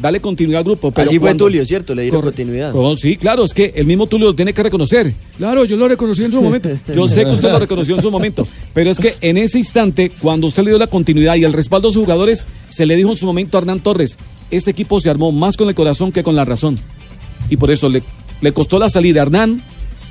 Dale 0.01 0.21
continuidad 0.21 0.59
al 0.59 0.63
grupo. 0.63 0.91
Pero 0.91 1.09
Así 1.09 1.19
fue 1.19 1.27
cuando- 1.27 1.43
Tulio, 1.45 1.65
¿cierto? 1.65 1.93
Le 1.93 2.03
dieron 2.03 2.21
Corre- 2.21 2.31
continuidad. 2.31 2.71
Oh, 2.73 2.95
sí, 2.95 3.17
claro, 3.17 3.43
es 3.43 3.53
que 3.53 3.73
el 3.75 3.85
mismo 3.85 4.07
Tulio 4.07 4.27
lo 4.27 4.33
tiene 4.35 4.53
que 4.53 4.63
reconocer. 4.63 5.13
Claro, 5.37 5.65
yo 5.65 5.75
lo 5.75 5.89
reconocí 5.89 6.23
en 6.23 6.31
su 6.31 6.41
momento. 6.41 6.69
Yo 6.95 7.07
sé 7.09 7.25
que 7.25 7.31
usted 7.31 7.51
lo 7.51 7.59
reconoció 7.59 7.95
en 7.95 8.01
su 8.01 8.09
momento, 8.09 8.47
pero 8.73 8.89
es 8.91 8.97
que 8.97 9.15
en 9.19 9.37
ese 9.37 9.57
instante, 9.57 10.09
cuando 10.21 10.47
usted 10.47 10.63
le 10.63 10.69
dio 10.71 10.79
la 10.79 10.87
continuidad 10.87 11.35
y 11.35 11.43
el 11.43 11.51
respaldo 11.51 11.89
a 11.89 11.91
sus 11.91 12.03
jugadores, 12.03 12.45
se 12.69 12.85
le 12.85 12.95
dijo 12.95 13.11
en 13.11 13.17
su 13.17 13.25
momento 13.25 13.57
a 13.57 13.61
Hernán 13.61 13.81
Torres, 13.81 14.17
este 14.51 14.71
equipo 14.71 15.01
se 15.01 15.09
armó 15.09 15.33
más 15.33 15.57
con 15.57 15.67
el 15.67 15.75
corazón 15.75 16.13
que 16.13 16.23
con 16.23 16.33
la 16.35 16.45
razón. 16.45 16.79
Y 17.49 17.57
por 17.57 17.69
eso 17.69 17.89
le, 17.89 18.01
le 18.39 18.51
costó 18.53 18.79
la 18.79 18.89
salida 18.89 19.19
a 19.19 19.23
Hernán 19.23 19.61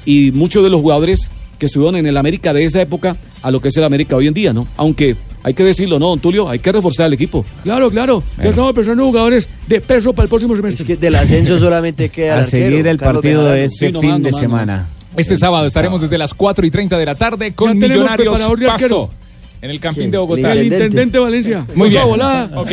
y 0.05 0.33
muchos 0.33 0.63
de 0.63 0.69
los 0.69 0.83
jugadores 0.83 1.31
que 1.59 1.65
estuvieron 1.65 1.97
en 1.97 2.07
el 2.07 2.19
América 2.19 2.53
de 2.53 2.65
esa 2.67 2.83
época 2.83 3.17
a 3.43 3.51
lo 3.51 3.61
que 3.61 3.69
es 3.69 3.77
el 3.77 3.85
América 3.85 4.17
hoy 4.17 4.27
en 4.27 4.35
día, 4.35 4.53
¿no? 4.53 4.67
Aunque 4.77 5.17
hay 5.43 5.55
que 5.55 5.65
decirlo, 5.65 5.99
¿no, 5.99 6.09
don 6.09 6.19
Tulio? 6.19 6.49
Hay 6.49 6.59
que 6.59 6.73
reforzar 6.73 7.07
el 7.07 7.13
equipo. 7.13 7.45
Claro, 7.63 7.91
claro. 7.91 8.23
Ya 8.43 8.51
estamos 8.51 8.73
pensando 8.73 9.03
en 9.03 9.09
jugadores 9.09 9.49
de 9.67 9.81
peso 9.81 10.13
para 10.13 10.25
el 10.25 10.29
próximo 10.29 10.57
semestre. 10.57 10.83
Es 10.83 10.87
que 10.87 10.97
del 10.97 11.15
ascenso 11.15 11.59
solamente 11.59 12.09
queda 12.09 12.35
A 12.35 12.39
arquero, 12.41 12.67
seguir 12.67 12.87
el 12.87 12.99
Carlos 12.99 13.23
partido 13.23 13.45
de 13.45 13.65
este 13.65 13.93
Sí, 13.93 13.99
fin 13.99 14.23
de 14.23 14.33
semana. 14.33 14.89
Este 15.17 15.37
sábado 15.37 15.67
estaremos 15.67 16.01
desde 16.01 16.19
las 16.19 16.35
4 16.35 16.67
y 16.67 16.71
30 16.71 16.99
de 16.99 17.07
la 17.07 17.15
tarde 17.15 17.53
con 17.53 17.77
Millonarios. 17.77 18.41
Pasto 18.67 19.11
en 19.61 19.71
el 19.71 19.81
Campín 19.81 20.03
¿Quién? 20.03 20.11
de 20.13 20.19
Bogotá. 20.19 20.53
El 20.53 20.65
Intendente. 20.65 20.85
intendente 20.85 21.19
Valencia. 21.19 21.67
Muy 21.75 21.89
bien. 21.91 22.05
volada. 22.05 22.51
Ok. 22.55 22.71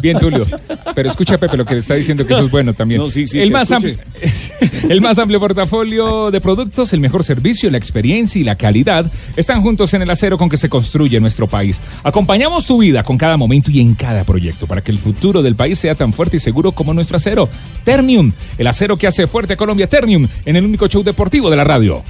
Bien, 0.00 0.18
Tulio. 0.18 0.46
Pero 0.94 1.10
escucha, 1.10 1.38
Pepe, 1.38 1.56
lo 1.56 1.64
que 1.64 1.74
le 1.74 1.80
está 1.80 1.94
diciendo 1.94 2.26
que 2.26 2.32
eso 2.32 2.44
es 2.44 2.50
bueno 2.50 2.74
también. 2.74 3.00
No, 3.00 3.10
sí, 3.10 3.26
sí, 3.26 3.40
el, 3.40 3.50
más 3.50 3.70
amplio, 3.70 3.96
el 4.88 5.00
más 5.00 5.18
amplio 5.18 5.40
portafolio 5.40 6.30
de 6.30 6.40
productos, 6.40 6.92
el 6.92 7.00
mejor 7.00 7.24
servicio, 7.24 7.70
la 7.70 7.78
experiencia 7.78 8.40
y 8.40 8.44
la 8.44 8.56
calidad 8.56 9.10
están 9.36 9.62
juntos 9.62 9.94
en 9.94 10.02
el 10.02 10.10
acero 10.10 10.38
con 10.38 10.48
que 10.48 10.56
se 10.56 10.68
construye 10.68 11.20
nuestro 11.20 11.46
país. 11.46 11.80
Acompañamos 12.04 12.66
tu 12.66 12.78
vida 12.78 13.02
con 13.02 13.16
cada 13.16 13.36
momento 13.36 13.70
y 13.70 13.80
en 13.80 13.94
cada 13.94 14.24
proyecto 14.24 14.66
para 14.66 14.80
que 14.80 14.90
el 14.90 14.98
futuro 14.98 15.42
del 15.42 15.54
país 15.54 15.78
sea 15.78 15.94
tan 15.94 16.12
fuerte 16.12 16.36
y 16.38 16.40
seguro 16.40 16.72
como 16.72 16.94
nuestro 16.94 17.16
acero. 17.16 17.48
Ternium, 17.84 18.32
el 18.58 18.66
acero 18.66 18.96
que 18.96 19.06
hace 19.06 19.26
fuerte 19.26 19.54
a 19.54 19.56
Colombia. 19.56 19.86
Ternium, 19.88 20.26
en 20.44 20.56
el 20.56 20.64
único 20.64 20.86
show 20.88 21.02
deportivo 21.02 21.50
de 21.50 21.56
la 21.56 21.64
radio. 21.64 22.02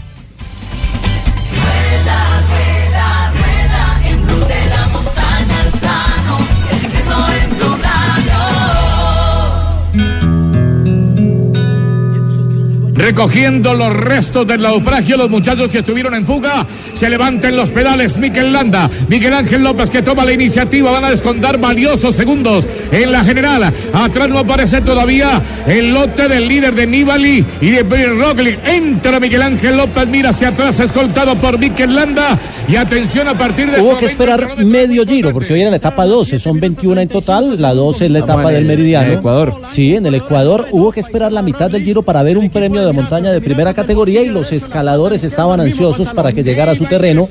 Recogiendo 12.94 13.74
los 13.74 13.92
restos 13.94 14.46
del 14.46 14.60
naufragio, 14.60 15.16
los 15.16 15.30
muchachos 15.30 15.70
que 15.70 15.78
estuvieron 15.78 16.14
en 16.14 16.26
fuga 16.26 16.66
se 16.92 17.08
levantan 17.08 17.56
los 17.56 17.70
pedales. 17.70 18.18
Miquel 18.18 18.52
Landa, 18.52 18.88
Miguel 19.08 19.32
Ángel 19.32 19.62
López 19.62 19.88
que 19.88 20.02
toma 20.02 20.24
la 20.24 20.32
iniciativa. 20.32 20.90
Van 20.90 21.04
a 21.04 21.10
descontar 21.10 21.58
valiosos 21.58 22.14
segundos 22.14 22.68
en 22.90 23.10
la 23.10 23.24
general. 23.24 23.72
Atrás 23.94 24.28
no 24.28 24.38
aparece 24.38 24.82
todavía 24.82 25.40
el 25.66 25.92
lote 25.92 26.28
del 26.28 26.46
líder 26.48 26.74
de 26.74 26.86
Nibali 26.86 27.44
y 27.60 27.70
de 27.70 27.82
Bill 27.82 28.18
Roglic. 28.18 28.58
Entra 28.66 29.18
Miguel 29.20 29.42
Ángel 29.42 29.76
López, 29.78 30.06
mira 30.08 30.30
hacia 30.30 30.48
atrás, 30.48 30.78
escoltado 30.80 31.34
por 31.36 31.58
Miquel 31.58 31.94
Landa. 31.94 32.38
Y 32.68 32.76
atención 32.76 33.26
a 33.26 33.36
partir 33.36 33.70
de 33.70 33.80
Hubo 33.80 33.96
que 33.98 34.06
esperar 34.06 34.64
medio 34.64 35.04
giro, 35.06 35.30
porque 35.32 35.54
hoy 35.54 35.62
era 35.62 35.70
la 35.70 35.76
etapa 35.76 36.04
12, 36.06 36.38
son 36.38 36.60
21 36.60 37.00
en 37.00 37.08
total, 37.08 37.60
la 37.60 37.74
12 37.74 38.04
es 38.06 38.10
la 38.10 38.18
etapa 38.20 38.48
del 38.50 38.62
el- 38.62 38.66
meridiano. 38.66 39.12
en 39.12 39.18
Ecuador. 39.18 39.54
Sí, 39.72 39.96
en 39.96 40.06
el 40.06 40.14
Ecuador 40.14 40.66
hubo 40.70 40.92
que 40.92 41.00
esperar 41.00 41.32
la 41.32 41.42
mitad 41.42 41.70
del 41.70 41.82
giro 41.82 42.02
para 42.02 42.22
ver 42.22 42.38
un 42.38 42.48
premio 42.50 42.81
de 42.86 42.92
montaña 42.92 43.32
de 43.32 43.40
primera 43.40 43.74
categoría 43.74 44.22
y 44.22 44.28
los 44.28 44.52
escaladores 44.52 45.24
estaban 45.24 45.60
ansiosos 45.60 46.08
para 46.10 46.32
que 46.32 46.42
llegara 46.42 46.72
a 46.72 46.76
su 46.76 46.84
terreno. 46.84 47.26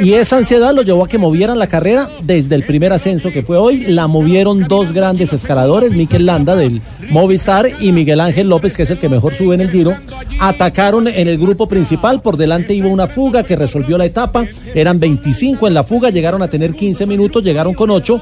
Y 0.00 0.14
esa 0.14 0.36
ansiedad 0.36 0.74
los 0.74 0.84
llevó 0.84 1.04
a 1.04 1.08
que 1.08 1.18
movieran 1.18 1.58
la 1.58 1.66
carrera 1.66 2.08
desde 2.22 2.54
el 2.54 2.62
primer 2.62 2.92
ascenso 2.92 3.30
que 3.30 3.42
fue 3.42 3.56
hoy. 3.56 3.80
La 3.88 4.06
movieron 4.06 4.66
dos 4.68 4.92
grandes 4.92 5.32
escaladores, 5.32 5.92
Miquel 5.92 6.26
Landa 6.26 6.54
del 6.54 6.80
Movistar 7.10 7.68
y 7.80 7.92
Miguel 7.92 8.20
Ángel 8.20 8.48
López, 8.48 8.76
que 8.76 8.84
es 8.84 8.90
el 8.90 8.98
que 8.98 9.08
mejor 9.08 9.34
sube 9.34 9.54
en 9.54 9.60
el 9.60 9.70
giro. 9.70 9.94
Atacaron 10.40 11.08
en 11.08 11.26
el 11.26 11.38
grupo 11.38 11.66
principal, 11.66 12.22
por 12.22 12.36
delante 12.36 12.74
iba 12.74 12.88
una 12.88 13.08
fuga 13.08 13.42
que 13.42 13.56
resolvió 13.56 13.98
la 13.98 14.04
etapa. 14.04 14.46
Eran 14.74 15.00
25 15.00 15.66
en 15.66 15.74
la 15.74 15.84
fuga, 15.84 16.10
llegaron 16.10 16.42
a 16.42 16.48
tener 16.48 16.74
15 16.74 17.06
minutos, 17.06 17.42
llegaron 17.42 17.74
con 17.74 17.90
8. 17.90 18.20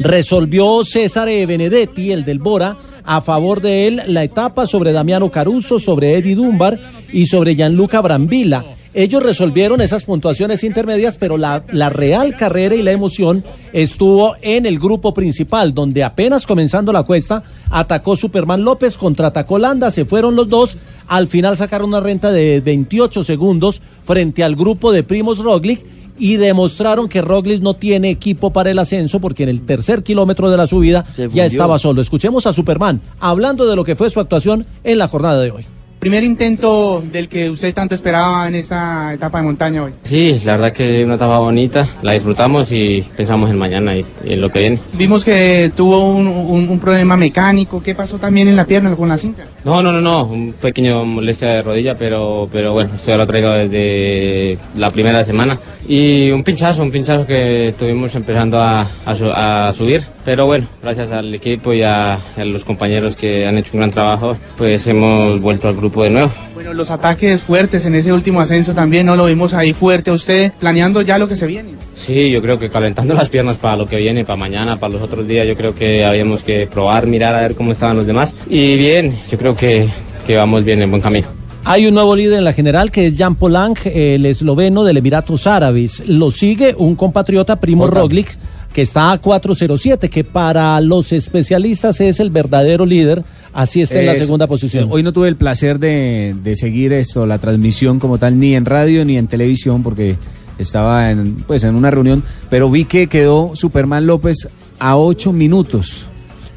Resolvió 0.00 0.84
César 0.84 1.28
Benedetti, 1.28 2.12
el 2.12 2.24
del 2.24 2.38
Bora, 2.38 2.76
a 3.04 3.20
favor 3.20 3.60
de 3.60 3.86
él 3.86 4.02
la 4.06 4.22
etapa 4.22 4.66
sobre 4.66 4.92
Damiano 4.92 5.30
Caruso, 5.30 5.78
sobre 5.78 6.16
Eddie 6.16 6.34
Dunbar 6.34 6.78
y 7.12 7.26
sobre 7.26 7.54
Gianluca 7.54 8.00
Brambilla. 8.00 8.64
Ellos 8.94 9.22
resolvieron 9.22 9.80
esas 9.80 10.04
puntuaciones 10.04 10.64
intermedias, 10.64 11.18
pero 11.18 11.36
la, 11.36 11.62
la 11.72 11.88
real 11.88 12.36
carrera 12.36 12.74
y 12.74 12.82
la 12.82 12.92
emoción 12.92 13.44
estuvo 13.72 14.34
en 14.40 14.66
el 14.66 14.78
grupo 14.78 15.14
principal, 15.14 15.74
donde 15.74 16.02
apenas 16.02 16.46
comenzando 16.46 16.92
la 16.92 17.04
cuesta, 17.04 17.42
atacó 17.70 18.16
Superman 18.16 18.64
López, 18.64 18.96
contraatacó 18.96 19.58
Landa, 19.58 19.90
se 19.90 20.04
fueron 20.04 20.34
los 20.34 20.48
dos, 20.48 20.78
al 21.06 21.28
final 21.28 21.56
sacaron 21.56 21.90
una 21.90 22.00
renta 22.00 22.30
de 22.30 22.60
28 22.60 23.22
segundos 23.22 23.82
frente 24.04 24.42
al 24.42 24.56
grupo 24.56 24.90
de 24.90 25.04
Primos 25.04 25.38
Roglic 25.38 25.97
y 26.18 26.36
demostraron 26.36 27.08
que 27.08 27.22
Roglic 27.22 27.62
no 27.62 27.74
tiene 27.74 28.10
equipo 28.10 28.52
para 28.52 28.70
el 28.70 28.78
ascenso 28.78 29.20
porque 29.20 29.44
en 29.44 29.48
el 29.48 29.62
tercer 29.62 30.02
kilómetro 30.02 30.50
de 30.50 30.56
la 30.56 30.66
subida 30.66 31.06
ya 31.32 31.46
estaba 31.46 31.78
solo. 31.78 32.00
Escuchemos 32.00 32.46
a 32.46 32.52
Superman 32.52 33.00
hablando 33.20 33.66
de 33.66 33.76
lo 33.76 33.84
que 33.84 33.96
fue 33.96 34.10
su 34.10 34.20
actuación 34.20 34.66
en 34.84 34.98
la 34.98 35.08
jornada 35.08 35.40
de 35.40 35.50
hoy. 35.50 35.77
Primer 36.08 36.24
intento 36.24 37.02
del 37.12 37.28
que 37.28 37.50
usted 37.50 37.74
tanto 37.74 37.94
esperaba 37.94 38.48
en 38.48 38.54
esta 38.54 39.12
etapa 39.12 39.40
de 39.40 39.44
montaña 39.44 39.82
hoy. 39.84 39.92
Sí, 40.04 40.40
la 40.42 40.52
verdad 40.56 40.72
que 40.72 41.04
una 41.04 41.16
etapa 41.16 41.38
bonita, 41.38 41.86
la 42.00 42.12
disfrutamos 42.12 42.72
y 42.72 43.04
pensamos 43.14 43.50
en 43.50 43.58
mañana 43.58 43.94
y, 43.94 44.06
y 44.24 44.32
en 44.32 44.40
lo 44.40 44.50
que 44.50 44.60
viene. 44.60 44.78
Vimos 44.94 45.22
que 45.22 45.70
tuvo 45.76 46.08
un, 46.14 46.26
un- 46.26 46.66
un 46.70 46.80
problema 46.80 47.14
mecánico. 47.14 47.82
¿Qué 47.82 47.94
pasó 47.94 48.16
también 48.18 48.48
en 48.48 48.56
la 48.56 48.64
pierna 48.64 48.96
con 48.96 49.06
la 49.10 49.18
cinta? 49.18 49.44
No, 49.64 49.82
no, 49.82 49.92
no, 49.92 50.00
no, 50.00 50.24
un 50.24 50.54
pequeño 50.54 51.04
molestia 51.04 51.48
de 51.48 51.60
rodilla, 51.62 51.98
pero, 51.98 52.48
pero 52.50 52.72
bueno, 52.72 52.94
esto 52.94 53.10
ya 53.10 53.18
lo 53.18 53.26
traigo 53.26 53.50
desde 53.50 54.56
la 54.76 54.90
primera 54.90 55.22
semana. 55.26 55.58
Y 55.86 56.30
un 56.30 56.42
pinchazo, 56.42 56.80
un 56.82 56.90
pinchazo 56.90 57.26
que 57.26 57.68
estuvimos 57.68 58.14
empezando 58.14 58.58
a, 58.58 58.86
a 59.04 59.68
a 59.68 59.72
subir, 59.74 60.02
pero 60.28 60.44
bueno, 60.44 60.66
gracias 60.82 61.10
al 61.10 61.34
equipo 61.34 61.72
y 61.72 61.80
a, 61.82 62.12
a 62.12 62.44
los 62.44 62.62
compañeros 62.62 63.16
que 63.16 63.46
han 63.46 63.56
hecho 63.56 63.70
un 63.72 63.78
gran 63.78 63.90
trabajo, 63.90 64.36
pues 64.58 64.86
hemos 64.86 65.40
vuelto 65.40 65.68
al 65.68 65.74
grupo 65.74 66.02
de 66.02 66.10
nuevo. 66.10 66.30
Bueno, 66.52 66.74
los 66.74 66.90
ataques 66.90 67.40
fuertes 67.40 67.86
en 67.86 67.94
ese 67.94 68.12
último 68.12 68.42
ascenso 68.42 68.74
también, 68.74 69.06
¿no? 69.06 69.16
Lo 69.16 69.24
vimos 69.24 69.54
ahí 69.54 69.72
fuerte 69.72 70.10
usted, 70.10 70.52
planeando 70.60 71.00
ya 71.00 71.16
lo 71.16 71.28
que 71.28 71.34
se 71.34 71.46
viene. 71.46 71.70
Sí, 71.94 72.30
yo 72.30 72.42
creo 72.42 72.58
que 72.58 72.68
calentando 72.68 73.14
las 73.14 73.30
piernas 73.30 73.56
para 73.56 73.76
lo 73.78 73.86
que 73.86 73.96
viene, 73.96 74.26
para 74.26 74.36
mañana, 74.36 74.76
para 74.76 74.92
los 74.92 75.00
otros 75.00 75.26
días, 75.26 75.48
yo 75.48 75.56
creo 75.56 75.74
que 75.74 76.04
habíamos 76.04 76.42
que 76.42 76.66
probar, 76.66 77.06
mirar 77.06 77.34
a 77.34 77.40
ver 77.40 77.54
cómo 77.54 77.72
estaban 77.72 77.96
los 77.96 78.04
demás. 78.04 78.34
Y 78.50 78.76
bien, 78.76 79.18
yo 79.30 79.38
creo 79.38 79.56
que, 79.56 79.88
que 80.26 80.36
vamos 80.36 80.62
bien 80.62 80.82
en 80.82 80.90
buen 80.90 81.00
camino. 81.00 81.28
Hay 81.64 81.86
un 81.86 81.94
nuevo 81.94 82.16
líder 82.16 82.38
en 82.38 82.44
la 82.44 82.52
general 82.52 82.90
que 82.90 83.06
es 83.06 83.18
Jan 83.18 83.34
Polang, 83.34 83.76
el 83.84 84.24
esloveno 84.24 84.84
del 84.84 84.96
Emiratos 84.96 85.46
Árabes. 85.46 86.06
Lo 86.08 86.30
sigue 86.30 86.74
un 86.78 86.96
compatriota, 86.96 87.56
Primo. 87.56 87.86
Roglic, 87.86 88.38
que 88.78 88.82
está 88.82 89.10
a 89.10 89.20
4.07, 89.20 90.08
que 90.08 90.22
para 90.22 90.80
los 90.80 91.10
especialistas 91.10 92.00
es 92.00 92.20
el 92.20 92.30
verdadero 92.30 92.86
líder, 92.86 93.24
así 93.52 93.82
está 93.82 93.98
en 93.98 94.06
la 94.06 94.14
segunda 94.14 94.46
posición. 94.46 94.86
Hoy 94.88 95.02
no 95.02 95.12
tuve 95.12 95.26
el 95.26 95.34
placer 95.34 95.80
de, 95.80 96.36
de 96.44 96.54
seguir 96.54 96.92
esto, 96.92 97.26
la 97.26 97.38
transmisión 97.38 97.98
como 97.98 98.18
tal, 98.18 98.38
ni 98.38 98.54
en 98.54 98.64
radio 98.64 99.04
ni 99.04 99.18
en 99.18 99.26
televisión, 99.26 99.82
porque 99.82 100.14
estaba 100.60 101.10
en, 101.10 101.34
pues, 101.38 101.64
en 101.64 101.74
una 101.74 101.90
reunión, 101.90 102.22
pero 102.50 102.70
vi 102.70 102.84
que 102.84 103.08
quedó 103.08 103.56
Superman 103.56 104.06
López 104.06 104.48
a 104.78 104.96
ocho 104.96 105.32
minutos. 105.32 106.06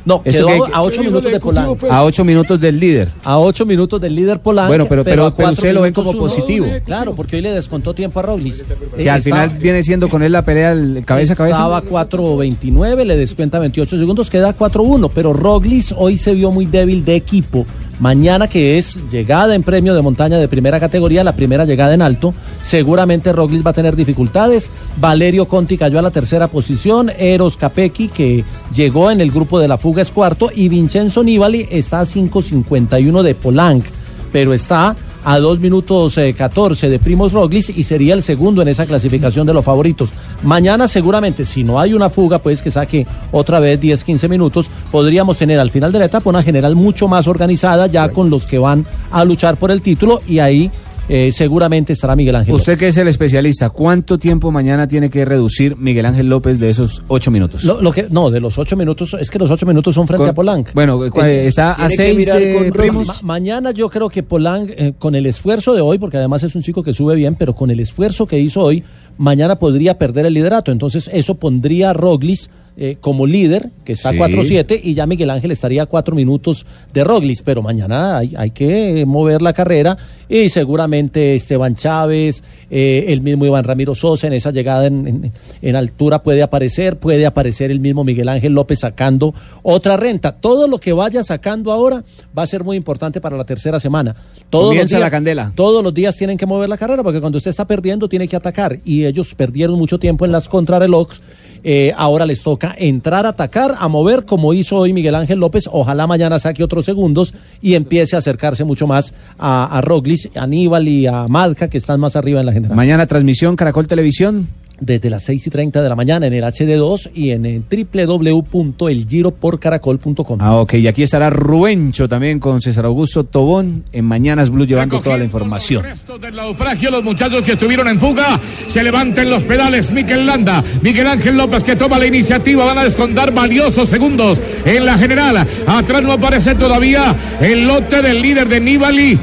No, 0.03 0.21
Eso 0.25 0.47
quedó 0.47 0.65
que- 0.65 0.71
a 0.73 0.81
8 0.81 1.03
minutos 1.03 1.31
de 1.31 1.39
Polang. 1.39 1.75
A 1.89 2.03
ocho 2.03 2.23
minutos 2.25 2.59
del 2.59 2.79
líder. 2.79 3.09
A 3.23 3.37
8 3.37 3.65
minutos 3.65 4.01
del 4.01 4.15
líder 4.15 4.39
Polang. 4.39 4.67
Bueno, 4.67 4.85
pero- 4.89 5.03
pero- 5.03 5.33
pero 5.35 5.51
usted 5.51 5.73
lo 5.73 5.81
ve 5.81 5.93
como 5.93 6.09
uno. 6.11 6.19
positivo. 6.19 6.65
Claro, 6.85 7.13
porque 7.13 7.35
hoy 7.35 7.41
le 7.43 7.53
descontó 7.53 7.93
tiempo 7.93 8.19
a 8.19 8.23
Roglic. 8.23 8.55
Que 8.97 9.09
al 9.09 9.21
final 9.21 9.49
viene 9.49 9.83
siendo 9.83 10.09
con 10.09 10.23
él 10.23 10.31
la 10.31 10.43
pelea 10.43 10.71
el 10.71 11.03
cabeza 11.05 11.33
a 11.33 11.35
cabeza. 11.35 11.57
Estaba 11.57 11.81
4.29, 11.81 13.05
le 13.05 13.15
descuenta 13.17 13.59
28 13.59 13.97
segundos, 13.97 14.29
queda 14.29 14.53
4.1. 14.53 15.09
Pero 15.09 15.33
Roglic 15.33 15.87
hoy 15.95 16.17
se 16.17 16.33
vio 16.33 16.51
muy 16.51 16.65
débil 16.65 17.05
de 17.05 17.15
equipo. 17.15 17.65
Mañana, 18.01 18.47
que 18.47 18.79
es 18.79 18.97
llegada 19.11 19.53
en 19.53 19.61
premio 19.61 19.93
de 19.93 20.01
montaña 20.01 20.39
de 20.39 20.47
primera 20.47 20.79
categoría, 20.79 21.23
la 21.23 21.35
primera 21.35 21.65
llegada 21.65 21.93
en 21.93 22.01
alto, 22.01 22.33
seguramente 22.63 23.31
Roglic 23.31 23.63
va 23.63 23.69
a 23.69 23.73
tener 23.73 23.95
dificultades. 23.95 24.71
Valerio 24.97 25.45
Conti 25.45 25.77
cayó 25.77 25.99
a 25.99 26.01
la 26.01 26.09
tercera 26.09 26.47
posición. 26.47 27.11
Eros 27.15 27.57
Capecchi, 27.57 28.07
que 28.07 28.43
llegó 28.73 29.11
en 29.11 29.21
el 29.21 29.29
grupo 29.29 29.59
de 29.59 29.67
la 29.67 29.77
fuga, 29.77 30.01
es 30.01 30.09
cuarto. 30.09 30.49
Y 30.53 30.67
Vincenzo 30.67 31.23
Nibali 31.23 31.67
está 31.69 31.99
a 31.99 32.05
5.51 32.05 33.21
de 33.21 33.35
Polanc, 33.35 33.85
pero 34.31 34.55
está 34.55 34.95
a 35.23 35.39
2 35.39 35.59
minutos 35.59 36.17
eh, 36.17 36.33
14 36.33 36.89
de 36.89 36.99
Primos 36.99 37.31
Roglic 37.31 37.69
y 37.77 37.83
sería 37.83 38.13
el 38.13 38.23
segundo 38.23 38.61
en 38.61 38.67
esa 38.67 38.85
clasificación 38.85 39.45
de 39.47 39.53
los 39.53 39.63
favoritos. 39.65 40.09
Mañana 40.43 40.87
seguramente, 40.87 41.45
si 41.45 41.63
no 41.63 41.79
hay 41.79 41.93
una 41.93 42.09
fuga, 42.09 42.39
pues 42.39 42.61
que 42.61 42.71
saque 42.71 43.05
otra 43.31 43.59
vez 43.59 43.79
10, 43.79 44.03
15 44.03 44.27
minutos, 44.27 44.69
podríamos 44.91 45.37
tener 45.37 45.59
al 45.59 45.71
final 45.71 45.91
de 45.91 45.99
la 45.99 46.05
etapa 46.05 46.29
una 46.29 46.43
general 46.43 46.75
mucho 46.75 47.07
más 47.07 47.27
organizada 47.27 47.87
ya 47.87 48.09
con 48.09 48.29
los 48.29 48.45
que 48.45 48.57
van 48.57 48.85
a 49.11 49.23
luchar 49.25 49.57
por 49.57 49.71
el 49.71 49.81
título 49.81 50.21
y 50.27 50.39
ahí 50.39 50.71
eh, 51.09 51.31
seguramente 51.33 51.93
estará 51.93 52.15
Miguel 52.15 52.35
Ángel. 52.35 52.53
Usted 52.55 52.77
que 52.77 52.87
es 52.87 52.97
el 52.97 53.07
especialista, 53.07 53.69
¿cuánto 53.69 54.17
tiempo 54.17 54.51
mañana 54.51 54.87
tiene 54.87 55.09
que 55.09 55.25
reducir 55.25 55.75
Miguel 55.77 56.05
Ángel 56.05 56.29
López 56.29 56.59
de 56.59 56.69
esos 56.69 57.03
ocho 57.07 57.31
minutos? 57.31 57.63
Lo, 57.63 57.81
lo 57.81 57.91
que, 57.91 58.07
no, 58.09 58.29
de 58.29 58.39
los 58.39 58.57
ocho 58.57 58.75
minutos, 58.77 59.15
es 59.19 59.29
que 59.29 59.39
los 59.39 59.49
ocho 59.51 59.65
minutos 59.65 59.93
son 59.95 60.07
frente 60.07 60.21
Con- 60.21 60.29
a 60.29 60.33
Polanc. 60.33 60.69
bueno, 60.73 60.97
cu- 61.11 61.21
está 61.21 61.73
a 61.73 61.89
seis 61.89 62.25
de 62.25 62.55
con 62.57 62.71
Primos. 62.71 63.07
Ma- 63.07 63.15
mañana 63.23 63.71
yo 63.71 63.89
creo 63.89 64.09
que 64.09 64.23
Polanc, 64.23 64.69
eh, 64.75 64.93
con 64.97 65.15
el 65.15 65.25
esfuerzo 65.25 65.73
de 65.73 65.81
hoy, 65.81 65.97
porque 65.97 66.17
además 66.17 66.43
es 66.43 66.55
un 66.55 66.61
chico 66.61 66.81
que 66.83 66.93
sube 66.93 67.15
bien, 67.15 67.35
pero 67.35 67.53
con 67.55 67.69
el 67.71 67.79
esfuerzo 67.79 68.25
que 68.27 68.39
hizo 68.39 68.61
hoy, 68.61 68.83
mañana 69.17 69.57
podría 69.57 69.97
perder 69.97 70.25
el 70.27 70.33
liderato. 70.33 70.71
Entonces 70.71 71.09
eso 71.13 71.35
pondría 71.35 71.89
a 71.89 71.93
Roglic 71.93 72.49
eh, 72.77 72.97
como 72.99 73.27
líder, 73.27 73.69
que 73.83 73.91
está 73.93 74.11
Sí. 74.11 74.15
a 74.15 74.19
4-7, 74.19 74.79
y 74.83 74.93
ya 74.93 75.05
Miguel 75.05 75.29
Ángel 75.29 75.51
estaría 75.51 75.83
a 75.83 75.85
4 75.85 76.15
minutos 76.15 76.65
de 76.93 77.03
Roglic. 77.03 77.41
Pero 77.43 77.61
mañana 77.61 78.17
hay, 78.17 78.33
hay 78.37 78.51
que 78.51 79.05
mover 79.05 79.41
la 79.41 79.53
carrera 79.53 79.97
y 80.29 80.49
seguramente 80.49 81.35
Esteban 81.35 81.75
Chávez, 81.75 82.43
eh, 82.69 83.05
el 83.09 83.21
mismo 83.21 83.45
Iván 83.45 83.65
Ramiro 83.65 83.93
Sosa 83.93 84.27
en 84.27 84.33
esa 84.33 84.51
llegada 84.51 84.87
en, 84.87 85.07
en- 85.07 85.31
en 85.61 85.75
altura 85.75 86.23
puede 86.23 86.41
aparecer, 86.41 86.97
puede 86.97 87.25
aparecer 87.25 87.69
el 87.71 87.79
mismo 87.81 88.03
Miguel 88.03 88.29
Ángel 88.29 88.53
López 88.53 88.79
sacando 88.79 89.33
otra 89.63 89.97
renta. 89.97 90.31
Todo 90.31 90.67
lo 90.67 90.77
que 90.79 90.93
vaya 90.93 91.23
sacando 91.23 91.71
ahora 91.71 92.03
va 92.37 92.43
a 92.43 92.47
ser 92.47 92.63
muy 92.63 92.77
importante 92.77 93.19
para 93.19 93.35
la 93.37 93.43
tercera 93.43 93.79
semana. 93.79 94.15
Todos 94.49 94.73
los 94.75 94.87
días- 94.89 94.99
la 95.01 95.11
candela. 95.11 95.51
Todos 95.55 95.83
los 95.83 95.93
días 95.93 96.15
tienen 96.15 96.37
que 96.37 96.45
mover 96.45 96.69
la 96.69 96.77
carrera 96.77 97.03
porque 97.03 97.19
cuando 97.19 97.37
usted 97.37 97.49
está 97.49 97.65
perdiendo 97.67 98.07
tiene 98.07 98.27
que 98.27 98.35
atacar 98.37 98.79
y 98.85 99.05
ellos 99.05 99.35
perdieron 99.35 99.77
mucho 99.77 99.99
tiempo 99.99 100.23
en 100.25 100.31
las 100.31 100.47
contrarrelojes. 100.47 101.19
Eh, 101.63 101.93
ahora 101.95 102.25
les 102.25 102.41
toca 102.41 102.75
entrar 102.77 103.25
a 103.25 103.29
atacar, 103.29 103.75
a 103.79 103.87
mover 103.87 104.25
como 104.25 104.53
hizo 104.53 104.77
hoy 104.77 104.93
Miguel 104.93 105.15
Ángel 105.15 105.39
López. 105.39 105.69
Ojalá 105.71 106.07
mañana 106.07 106.39
saque 106.39 106.63
otros 106.63 106.85
segundos 106.85 107.33
y 107.61 107.75
empiece 107.75 108.15
a 108.15 108.19
acercarse 108.19 108.63
mucho 108.63 108.87
más 108.87 109.13
a, 109.37 109.77
a 109.77 109.81
a 109.81 110.43
Aníbal 110.43 110.87
y 110.87 111.07
a 111.07 111.25
Madka 111.27 111.69
que 111.69 111.77
están 111.77 111.99
más 111.99 112.15
arriba 112.15 112.39
en 112.39 112.45
la 112.45 112.53
general. 112.53 112.75
Mañana 112.75 113.05
transmisión 113.05 113.55
Caracol 113.55 113.87
Televisión. 113.87 114.47
Desde 114.81 115.09
las 115.09 115.23
6 115.23 115.47
y 115.47 115.49
30 115.49 115.81
de 115.81 115.87
la 115.87 115.95
mañana 115.95 116.25
en 116.25 116.33
el 116.33 116.43
HD2 116.43 117.11
y 117.13 117.29
en 117.29 117.45
el 117.45 117.63
www.elgiroporcaracol.com. 117.63 120.39
Ah, 120.41 120.57
ok. 120.57 120.73
Y 120.73 120.87
aquí 120.87 121.03
estará 121.03 121.29
Rubencho 121.29 122.09
también 122.09 122.39
con 122.39 122.59
César 122.61 122.83
Augusto 122.85 123.23
Tobón 123.23 123.83
en 123.93 124.05
Mañanas 124.05 124.49
Blue 124.49 124.65
llevando 124.65 124.99
toda 124.99 125.17
la 125.19 125.23
información. 125.23 125.85
del 126.19 126.35
naufragio, 126.35 126.89
los 126.91 127.03
muchachos 127.03 127.43
que 127.43 127.51
estuvieron 127.53 127.87
en 127.87 127.99
fuga 127.99 128.39
se 128.67 128.83
levantan 128.83 129.29
los 129.29 129.43
pedales. 129.43 129.91
Miquel 129.91 130.25
Landa, 130.25 130.63
Miguel 130.81 131.05
Ángel 131.07 131.37
López 131.37 131.63
que 131.63 131.75
toma 131.75 131.99
la 131.99 132.07
iniciativa, 132.07 132.65
van 132.65 132.79
a 132.79 132.83
descontar 132.83 133.31
valiosos 133.31 133.87
segundos 133.87 134.41
en 134.65 134.83
la 134.85 134.97
general. 134.97 135.45
Atrás 135.67 136.03
no 136.03 136.13
aparece 136.13 136.55
todavía 136.55 137.15
el 137.39 137.67
lote 137.67 138.01
del 138.01 138.19
líder 138.21 138.47
de 138.47 138.59
Nibali. 138.59 139.19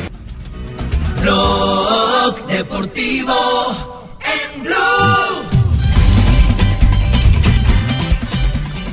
Blog 1.23 2.47
Deportivo 2.47 3.35
en 4.21 4.63
Blue. 4.63 5.28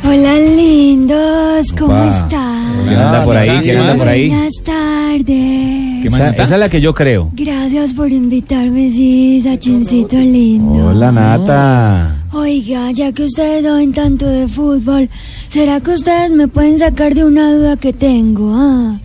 Hola 0.07 0.37
lindos, 0.37 1.71
¿cómo 1.77 1.93
Opa. 1.93 2.09
están? 2.09 2.85
¿Quién 2.87 2.99
anda 2.99 3.23
por 3.23 3.37
ahí? 3.37 3.59
¿Quién 3.63 3.77
anda 3.77 3.95
por 3.95 4.07
ahí? 4.07 4.29
Buenas 4.29 4.53
tardes. 4.63 6.05
Esa, 6.05 6.29
esa 6.29 6.43
es 6.43 6.59
la 6.59 6.69
que 6.69 6.79
yo 6.79 6.93
creo. 6.93 7.31
Gracias 7.33 7.93
por 7.93 8.11
invitarme, 8.11 8.91
sí, 8.91 9.41
Sachincito 9.41 10.17
lindo. 10.17 10.89
Hola, 10.89 11.11
Nata. 11.11 12.15
Oiga, 12.33 12.91
ya 12.91 13.11
que 13.11 13.23
ustedes 13.23 13.63
saben 13.63 13.91
tanto 13.93 14.27
de 14.27 14.47
fútbol, 14.47 15.09
¿será 15.47 15.79
que 15.79 15.91
ustedes 15.91 16.31
me 16.31 16.47
pueden 16.47 16.77
sacar 16.77 17.15
de 17.15 17.25
una 17.25 17.53
duda 17.55 17.77
que 17.77 17.91
tengo? 17.93 18.51
Ah, 18.53 18.99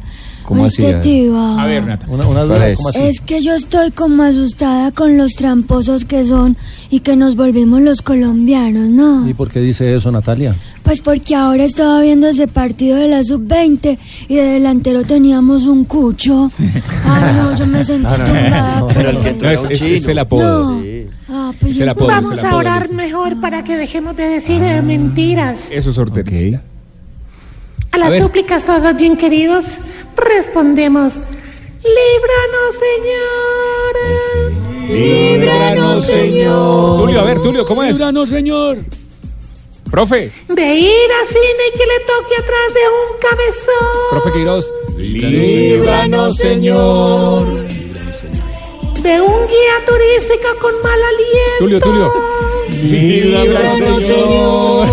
¿Cómo 0.44 0.64
así? 0.64 0.82
Cuestitiva. 0.82 1.62
A 1.62 1.66
ver, 1.66 1.84
Nata. 1.86 2.06
Una, 2.08 2.26
una 2.26 2.42
duda, 2.42 2.56
¿Cuál 2.56 2.70
es? 2.72 2.76
¿cómo 2.78 2.88
así? 2.88 3.00
Es 3.02 3.20
que 3.20 3.40
yo 3.40 3.54
estoy 3.54 3.92
como 3.92 4.24
asustada 4.24 4.90
con 4.90 5.16
los 5.16 5.32
tramposos 5.34 6.04
que 6.04 6.24
son 6.24 6.56
y 6.90 7.00
que 7.00 7.14
nos 7.16 7.36
volvimos 7.36 7.80
los 7.80 8.02
colombianos, 8.02 8.88
¿no? 8.88 9.28
¿Y 9.28 9.32
por 9.34 9.48
qué 9.50 9.60
dice 9.60 9.94
eso, 9.94 10.10
Natalia? 10.10 10.56
Pues 10.90 11.02
porque 11.02 11.36
ahora 11.36 11.62
estaba 11.62 12.00
viendo 12.00 12.26
ese 12.26 12.48
partido 12.48 12.96
de 12.96 13.06
la 13.06 13.22
sub-20 13.22 13.96
y 14.26 14.34
de 14.34 14.42
delantero 14.42 15.04
teníamos 15.04 15.62
un 15.66 15.84
cucho. 15.84 16.50
Ay, 17.06 17.36
no, 17.36 17.54
yo 17.56 17.64
me 17.68 17.84
sentí 17.84 18.12
tumbada. 18.12 18.80
No, 19.40 19.50
es, 19.50 19.64
es- 19.70 19.82
es 19.82 20.08
el 20.08 20.18
apodo. 20.18 20.80
No. 20.80 20.82
Ah, 21.28 21.52
pues 21.60 21.76
Es 21.76 21.78
el 21.78 21.86
yo- 21.86 21.92
apodo, 21.92 22.08
Vamos 22.08 22.38
el 22.40 22.44
a 22.44 22.56
orar 22.56 22.90
mejor 22.90 23.40
para 23.40 23.62
que 23.62 23.76
dejemos 23.76 24.16
de 24.16 24.30
decir 24.30 24.60
eh, 24.64 24.82
mentiras. 24.82 25.68
Eso 25.70 25.90
es 25.90 25.94
sortería. 25.94 26.60
A 27.92 27.96
las 27.98 28.12
A 28.14 28.18
súplicas 28.18 28.64
todos 28.64 28.96
bien 28.96 29.16
queridos, 29.16 29.78
respondemos, 30.16 31.14
líbranos 31.84 32.74
Señor. 34.88 34.98
Líbranos, 34.98 36.04
Señor. 36.04 37.00
Tulio, 37.02 37.20
a 37.20 37.24
ver, 37.24 37.40
Tulio, 37.40 37.64
¿cómo 37.64 37.84
es? 37.84 37.92
Líbranos, 37.92 38.28
Señor. 38.28 38.78
Profe, 39.90 40.30
De 40.48 40.74
ir 40.74 41.10
a 41.12 41.26
cine 41.26 41.62
y 41.68 41.78
que 41.78 41.84
le 41.86 42.00
toque 42.06 42.36
atrás 42.38 42.74
de 42.74 42.80
un 42.88 43.18
cabezón. 43.20 44.10
profe 44.10 44.32
Queiroz. 44.32 44.72
Líbranos, 44.96 46.36
Señor. 46.36 47.46
De 49.02 49.20
un 49.20 49.46
guía 49.48 49.76
turístico 49.86 50.48
con 50.60 50.80
mal 50.82 51.00
aliento. 51.02 51.58
Tulio, 51.58 51.80
Tulio. 51.80 52.12
Líbranos, 52.68 54.00
Señor. 54.02 54.86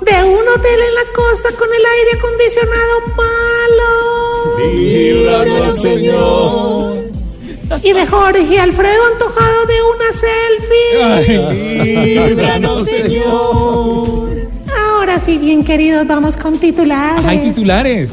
De 0.00 0.22
un 0.22 0.48
hotel 0.48 0.80
en 0.82 0.94
la 0.94 1.04
costa 1.12 1.48
con 1.58 1.68
el 1.68 1.84
aire 1.84 2.10
acondicionado 2.18 3.00
malo. 3.16 4.58
Líbranos, 4.58 5.74
Señor. 5.80 6.96
Y 7.82 7.92
de 7.92 8.06
Jorge 8.06 8.60
Alfredo 8.60 9.04
antojado 9.12 9.55
de 9.55 9.55
una 9.55 9.55
selfie. 9.55 9.55
Líbranos, 12.26 12.86
Señor. 12.86 14.46
Ahora 14.94 15.18
sí, 15.18 15.38
bien 15.38 15.64
queridos, 15.64 16.06
vamos 16.06 16.36
con 16.36 16.58
titulares. 16.58 17.24
Hay 17.24 17.38
titulares. 17.38 18.10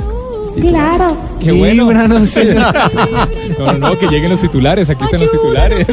Claro. 0.60 1.18
Qué 1.44 1.52
bueno. 1.52 1.88
Líbranos, 1.90 2.30
Señor. 2.30 2.74
No, 3.58 3.74
no, 3.74 3.78
no, 3.90 3.98
que 3.98 4.06
lleguen 4.08 4.30
los 4.30 4.40
titulares. 4.40 4.88
Aquí 4.90 5.04
están 5.04 5.22
los 5.22 5.32
titulares. 5.32 5.88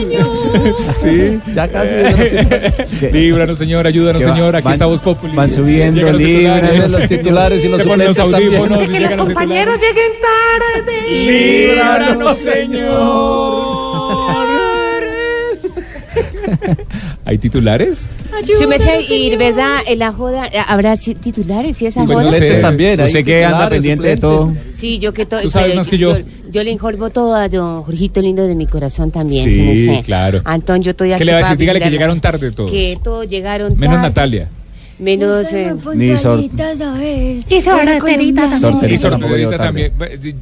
Sí. 1.01 1.41
Ya 1.55 1.67
casi. 1.67 1.89
titulares. 1.95 3.03
Líbranos, 3.13 3.57
Señor, 3.59 3.87
ayúdanos, 3.87 4.23
Señor. 4.23 4.57
Aquí 4.57 4.65
van- 4.65 4.73
está 4.75 4.85
Voz 4.87 5.01
Populi. 5.01 5.35
van 5.35 5.51
subiendo, 5.51 5.97
Llegan 6.01 6.13
los 6.13 6.23
líbranos. 6.23 6.61
titulares. 6.61 6.91
Los 6.93 7.09
titulares 7.09 7.65
y 7.65 7.69
los 7.69 7.87
los 7.87 8.19
audífonos 8.19 8.89
Que 8.89 9.01
los 9.01 9.15
compañeros 9.15 9.77
lleguen 9.81 10.13
tarde. 10.21 11.09
Líbranos, 11.09 12.39
Señor. 12.39 12.91
¿Hay 17.25 17.39
titulares? 17.39 18.09
Si 18.59 18.67
me 18.67 18.79
sé 18.79 19.03
ir, 19.03 19.37
¿verdad? 19.39 19.79
En 19.87 19.99
la 19.99 20.13
joda, 20.13 20.47
eh, 20.47 20.59
¿habrá 20.67 20.97
titulares? 20.97 21.77
¿Sí 21.77 21.87
esa 21.87 22.05
no 22.05 22.15
joda? 22.15 22.31
sé, 22.31 22.61
también, 22.61 23.01
usted 23.01 23.17
hay 23.17 23.25
que 23.25 23.45
anda 23.45 23.69
pendiente 23.69 24.09
de 24.09 24.17
todo. 24.17 24.53
Sí, 24.75 24.99
yo 24.99 25.13
que 25.13 25.27
todo. 25.27 25.41
Tú 25.43 25.51
sabes 25.51 25.77
más 25.77 25.89
que 25.89 25.99
yo. 25.99 26.17
yo. 26.51 26.65
le 26.65 26.71
enjolvo 26.71 27.11
todo 27.11 27.35
a 27.35 27.49
don 27.49 27.83
Jorgito 27.83 28.21
lindo 28.21 28.47
de 28.47 28.55
mi 28.55 28.67
corazón 28.67 29.11
también, 29.11 29.47
Sí, 29.47 29.55
si 29.55 29.61
me 29.63 29.77
sé. 29.77 30.03
claro. 30.05 30.41
Antón, 30.45 30.83
yo 30.83 30.91
estoy 30.93 31.13
aquí 31.13 31.19
¿Qué 31.21 31.25
le 31.27 31.33
va 31.33 31.39
a 31.39 31.43
decir? 31.43 31.59
Dígale 31.59 31.81
que 31.81 31.91
llegaron 31.91 32.21
tarde 32.21 32.51
todos. 32.51 32.71
Que 32.71 32.99
todos 33.03 33.29
llegaron 33.29 33.79
Menos 33.79 33.97
tarde. 33.97 34.09
Natalia. 34.09 34.49
Menos... 35.01 35.53
eh, 35.53 35.75
Ni 35.95 36.17
sorterita 36.17 36.75
Y 37.49 37.63
también. 37.63 38.99
Sorterita 38.99 39.57
también. 39.59 39.93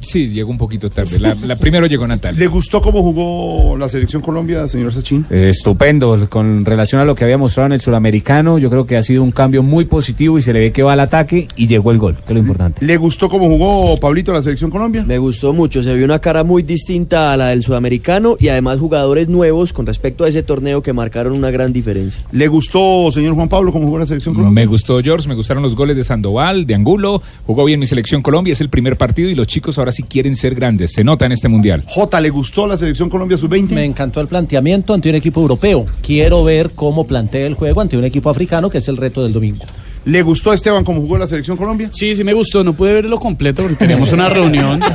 Sí, 0.01 0.27
llegó 0.29 0.51
un 0.51 0.57
poquito 0.57 0.89
tarde. 0.89 1.19
La, 1.19 1.35
la 1.47 1.55
primero 1.59 1.85
llegó 1.87 2.05
Natalia. 2.07 2.39
¿Le 2.39 2.47
gustó 2.47 2.81
cómo 2.81 3.01
jugó 3.01 3.77
la 3.77 3.89
selección 3.89 4.21
Colombia, 4.21 4.67
señor 4.67 4.93
Sachin? 4.93 5.25
Eh, 5.29 5.49
Estupendo, 5.49 6.27
con 6.29 6.65
relación 6.65 7.01
a 7.01 7.05
lo 7.05 7.15
que 7.15 7.23
había 7.23 7.37
mostrado 7.37 7.67
en 7.67 7.73
el 7.73 7.81
suramericano, 7.81 8.57
yo 8.57 8.69
creo 8.69 8.85
que 8.85 8.97
ha 8.97 9.03
sido 9.03 9.23
un 9.23 9.31
cambio 9.31 9.63
muy 9.63 9.85
positivo 9.85 10.37
y 10.37 10.41
se 10.41 10.53
le 10.53 10.59
ve 10.59 10.71
que 10.71 10.83
va 10.83 10.93
al 10.93 10.99
ataque 10.99 11.47
y 11.55 11.67
llegó 11.67 11.91
el 11.91 11.97
gol, 11.97 12.15
que 12.17 12.23
es 12.27 12.31
lo 12.33 12.39
importante. 12.39 12.85
¿Le 12.85 12.97
gustó 12.97 13.29
cómo 13.29 13.47
jugó 13.47 13.97
Pablito 13.99 14.33
la 14.33 14.41
selección 14.43 14.69
Colombia? 14.69 15.03
Me 15.05 15.17
gustó 15.17 15.53
mucho, 15.53 15.81
se 15.83 15.93
vio 15.93 16.05
una 16.05 16.19
cara 16.19 16.43
muy 16.43 16.63
distinta 16.63 17.31
a 17.31 17.37
la 17.37 17.47
del 17.49 17.63
sudamericano 17.63 18.35
y 18.39 18.49
además 18.49 18.79
jugadores 18.79 19.27
nuevos 19.29 19.73
con 19.73 19.85
respecto 19.85 20.23
a 20.23 20.29
ese 20.29 20.43
torneo 20.43 20.81
que 20.81 20.93
marcaron 20.93 21.33
una 21.33 21.51
gran 21.51 21.71
diferencia. 21.73 22.23
¿Le 22.31 22.47
gustó, 22.47 23.09
señor 23.11 23.35
Juan 23.35 23.49
Pablo, 23.49 23.71
cómo 23.71 23.85
jugó 23.85 23.99
la 23.99 24.05
selección 24.05 24.33
Colombia? 24.35 24.48
Me 24.49 24.65
gustó 24.65 24.99
George, 25.01 25.27
me 25.27 25.35
gustaron 25.35 25.63
los 25.63 25.75
goles 25.75 25.95
de 25.97 26.03
Sandoval, 26.03 26.65
de 26.65 26.75
Angulo. 26.75 27.21
Jugó 27.45 27.65
bien 27.65 27.79
mi 27.79 27.85
selección 27.85 28.21
Colombia, 28.21 28.51
es 28.53 28.61
el 28.61 28.69
primer 28.69 28.97
partido 28.97 29.29
y 29.29 29.35
los 29.35 29.47
chicos 29.47 29.77
ahora 29.77 29.91
sí 29.91 30.03
quieren 30.03 30.35
ser 30.35 30.55
grandes. 30.55 30.93
Se 30.93 31.03
nota 31.03 31.25
en 31.25 31.31
este 31.31 31.47
mundial. 31.47 31.83
J, 31.87 32.21
¿le 32.21 32.29
gustó 32.29 32.67
la 32.67 32.77
selección 32.77 33.09
Colombia 33.09 33.37
sub-20? 33.37 33.69
Me 33.71 33.85
encantó 33.85 34.21
el 34.21 34.27
planteamiento 34.27 34.93
ante 34.93 35.09
un 35.09 35.15
equipo 35.15 35.41
europeo. 35.41 35.85
Quiero 36.01 36.43
ver 36.43 36.71
cómo 36.75 37.05
plantea 37.05 37.45
el 37.47 37.53
juego 37.55 37.81
ante 37.81 37.97
un 37.97 38.05
equipo 38.05 38.29
africano, 38.29 38.69
que 38.69 38.79
es 38.79 38.87
el 38.87 38.97
reto 38.97 39.23
del 39.23 39.33
domingo. 39.33 39.65
¿Le 40.05 40.21
gustó 40.23 40.51
a 40.51 40.55
Esteban 40.55 40.83
cómo 40.85 41.01
jugó 41.01 41.17
la 41.17 41.27
selección 41.27 41.57
Colombia? 41.57 41.89
Sí, 41.93 42.15
sí 42.15 42.23
me 42.23 42.33
gustó. 42.33 42.63
No 42.63 42.73
pude 42.73 42.93
verlo 42.93 43.17
completo 43.19 43.63
porque 43.63 43.75
teníamos 43.77 44.11
una 44.13 44.29
reunión. 44.29 44.79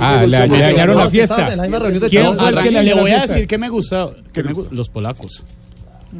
Ah, 0.00 0.24
le, 0.24 0.46
le 0.46 0.58
dañaron 0.60 0.96
la 0.96 1.10
fiesta. 1.10 1.56
¿Quién 2.08 2.36
fue 2.36 2.48
el 2.50 2.58
que 2.62 2.70
le, 2.70 2.94
voy 2.94 3.10
a 3.10 3.22
decir 3.22 3.48
que 3.48 3.58
me 3.58 3.68
gusta. 3.68 4.10
que 4.32 4.44
me 4.44 4.52
gu- 4.54 4.68
los 4.70 4.88
polacos. 4.88 5.42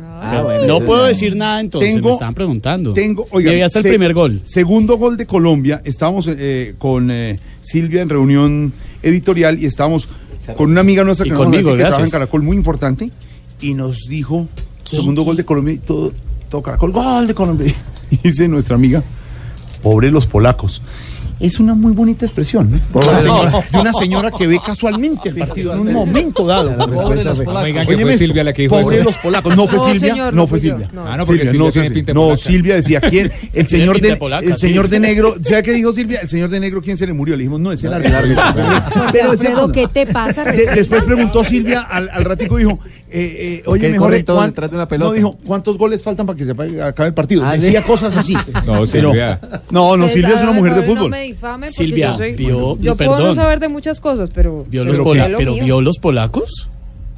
Ah, 0.01 0.45
Pero 0.47 0.67
no 0.67 0.85
puedo 0.85 1.05
decir 1.05 1.35
nada 1.35 1.61
entonces. 1.61 1.95
Tengo- 1.95 2.09
me 2.09 2.13
estaban 2.15 2.35
preguntando. 2.35 2.93
Tengo, 2.93 3.27
Y 3.33 3.37
oiga, 3.37 3.51
había 3.53 3.67
hasta 3.67 3.79
el 3.79 3.85
se- 3.85 3.89
primer 3.89 4.13
gol. 4.15 4.43
Segundo 4.45 4.97
gol 4.99 5.17
de 5.17 5.27
Colombia. 5.27 5.81
Estábamos 5.85 6.29
eh, 6.29 6.75
con 6.79 7.11
eh, 7.11 7.39
Silvia 7.63 8.03
en 8.03 8.09
reunión 8.11 8.73
editorial 9.03 9.59
y 9.63 9.67
estábamos 9.67 10.09
con 10.57 10.71
una 10.71 10.81
amiga 10.81 11.05
nuestra 11.05 11.27
Y 11.27 11.31
que, 11.31 11.35
nos 11.35 11.43
conmigo, 11.43 11.63
conoce, 11.65 11.77
que 11.79 11.83
trabaja 11.85 12.05
en. 12.05 12.11
Caracol 12.11 12.43
muy 12.43 12.57
importante 12.57 13.11
y 13.61 13.75
nos 13.75 14.01
dijo 14.09 14.47
segundo 14.85 15.23
gol 15.23 15.37
de 15.37 15.45
Colombia 15.45 15.75
y 15.75 15.79
todo, 15.79 16.13
todo 16.51 16.63
Caracol, 16.63 16.93
gol 16.93 17.27
de 17.27 17.35
Colombia. 17.35 17.75
Y 18.11 18.17
dice 18.29 18.49
nuestra 18.49 18.75
amiga, 18.77 19.03
pobres 19.83 20.11
los 20.13 20.27
polacos. 20.27 20.81
Es 21.41 21.61
una 21.61 21.75
muy 21.75 21.93
bonita 21.93 22.25
expresión, 22.27 22.69
¿no? 22.71 23.01
De 23.01 23.07
una 23.09 23.21
señora, 23.21 23.51
de 23.73 23.79
una 23.79 23.93
señora 23.93 24.31
que 24.33 24.47
ve 24.49 24.59
casualmente 24.65 25.29
el 25.29 25.37
partido 25.37 25.73
en 25.75 25.81
un 25.81 25.93
momento 25.93 26.45
dado. 26.47 26.77
Pobre 26.77 27.23
los 27.23 27.39
polacos. 27.41 27.87
Fue 27.87 28.17
Silvia 28.17 28.43
la 28.45 28.53
que 28.53 28.63
dijo 28.63 28.81
pobre 28.81 28.97
eso. 28.97 29.05
los 29.05 29.17
polacos. 29.19 29.57
No 29.57 29.69
fue 29.69 29.79
No, 29.79 29.85
Silvia, 29.85 30.11
señor, 30.11 30.35
no 30.35 30.47
fue. 30.49 30.59
Silvia. 30.61 30.91
No. 30.93 31.07
Ah, 31.07 31.17
no, 31.17 31.25
porque 31.27 31.45
Silvia 31.47 31.59
no, 31.67 31.71
tiene 31.73 31.91
pinta 31.93 32.13
No, 32.13 32.21
polaca. 32.23 32.43
Silvia 32.43 32.75
decía 32.75 33.01
quién, 33.01 33.31
el 33.53 33.69
señor 33.69 34.01
de, 34.01 34.17
polaca, 34.17 34.45
el 34.47 34.59
señor 34.59 34.87
sí. 34.87 34.91
de 34.93 35.01
negro, 35.01 35.35
¿sabe 35.43 35.63
qué 35.63 35.73
dijo 35.73 35.93
Silvia? 35.93 36.21
El 36.23 36.29
señor 36.29 36.51
de 36.51 36.59
negro, 36.61 36.83
¿quién 36.83 36.97
se 36.97 37.07
le 37.07 37.13
murió? 37.13 37.37
Le 37.37 37.43
dijimos, 37.45 37.61
no, 37.61 37.71
es 37.73 37.85
el 37.85 37.93
árbitro. 37.93 38.19
Pero 39.13 39.31
decía, 39.33 39.51
Alfredo, 39.51 39.73
¿qué 39.73 39.87
te 39.89 40.07
pasa? 40.07 40.45
de- 40.45 40.67
después 40.75 41.03
preguntó 41.05 41.45
Silvia 41.45 41.81
al, 41.83 42.09
al 42.11 42.25
ratico 42.25 42.57
dijo, 42.57 42.79
eh, 43.11 43.61
eh, 43.61 43.63
oye, 43.67 43.89
mejor 43.89 44.09
corren 44.09 44.25
todos 44.25 44.39
¿cuán- 44.41 44.51
detrás 44.51 44.71
de 44.71 44.77
una 44.77 44.89
pelota? 44.89 45.09
No 45.11 45.15
dijo, 45.15 45.39
¿cuántos 45.47 45.79
goles 45.79 46.03
faltan 46.03 46.27
para 46.27 46.37
que 46.37 46.45
se 46.45 46.51
acabe 46.83 47.09
el 47.09 47.15
partido? 47.15 47.45
Ah, 47.45 47.57
Decía 47.57 47.83
cosas 47.83 48.17
así. 48.17 48.35
No, 48.67 48.85
Silvia. 48.85 49.41
no, 49.71 49.97
no, 49.97 50.05
Pues, 50.05 50.13
Silvia 50.15 50.35
es 50.35 50.43
una 50.43 50.53
mujer 50.53 50.75
de 50.75 50.83
fútbol. 50.83 51.15
No 51.29 51.59
me 51.59 51.67
difame 51.67 51.67
porque 51.67 51.73
Silvia, 51.77 52.11
yo 52.13 52.17
soy... 52.19 52.33
vio- 52.35 52.77
yo 52.81 52.97
puedo 52.97 53.11
perdón. 53.13 53.25
no 53.29 53.35
saber 53.35 53.61
de 53.61 53.69
muchas 53.69 54.01
cosas, 54.01 54.31
pero... 54.35 54.65
¿Vio 54.69 54.83
pero 54.83 54.85
los, 54.85 54.97
¿qué 54.99 55.03
pola- 55.05 55.29
pero 55.37 55.55
vio 55.55 55.81
los 55.81 55.99
polacos? 55.99 56.69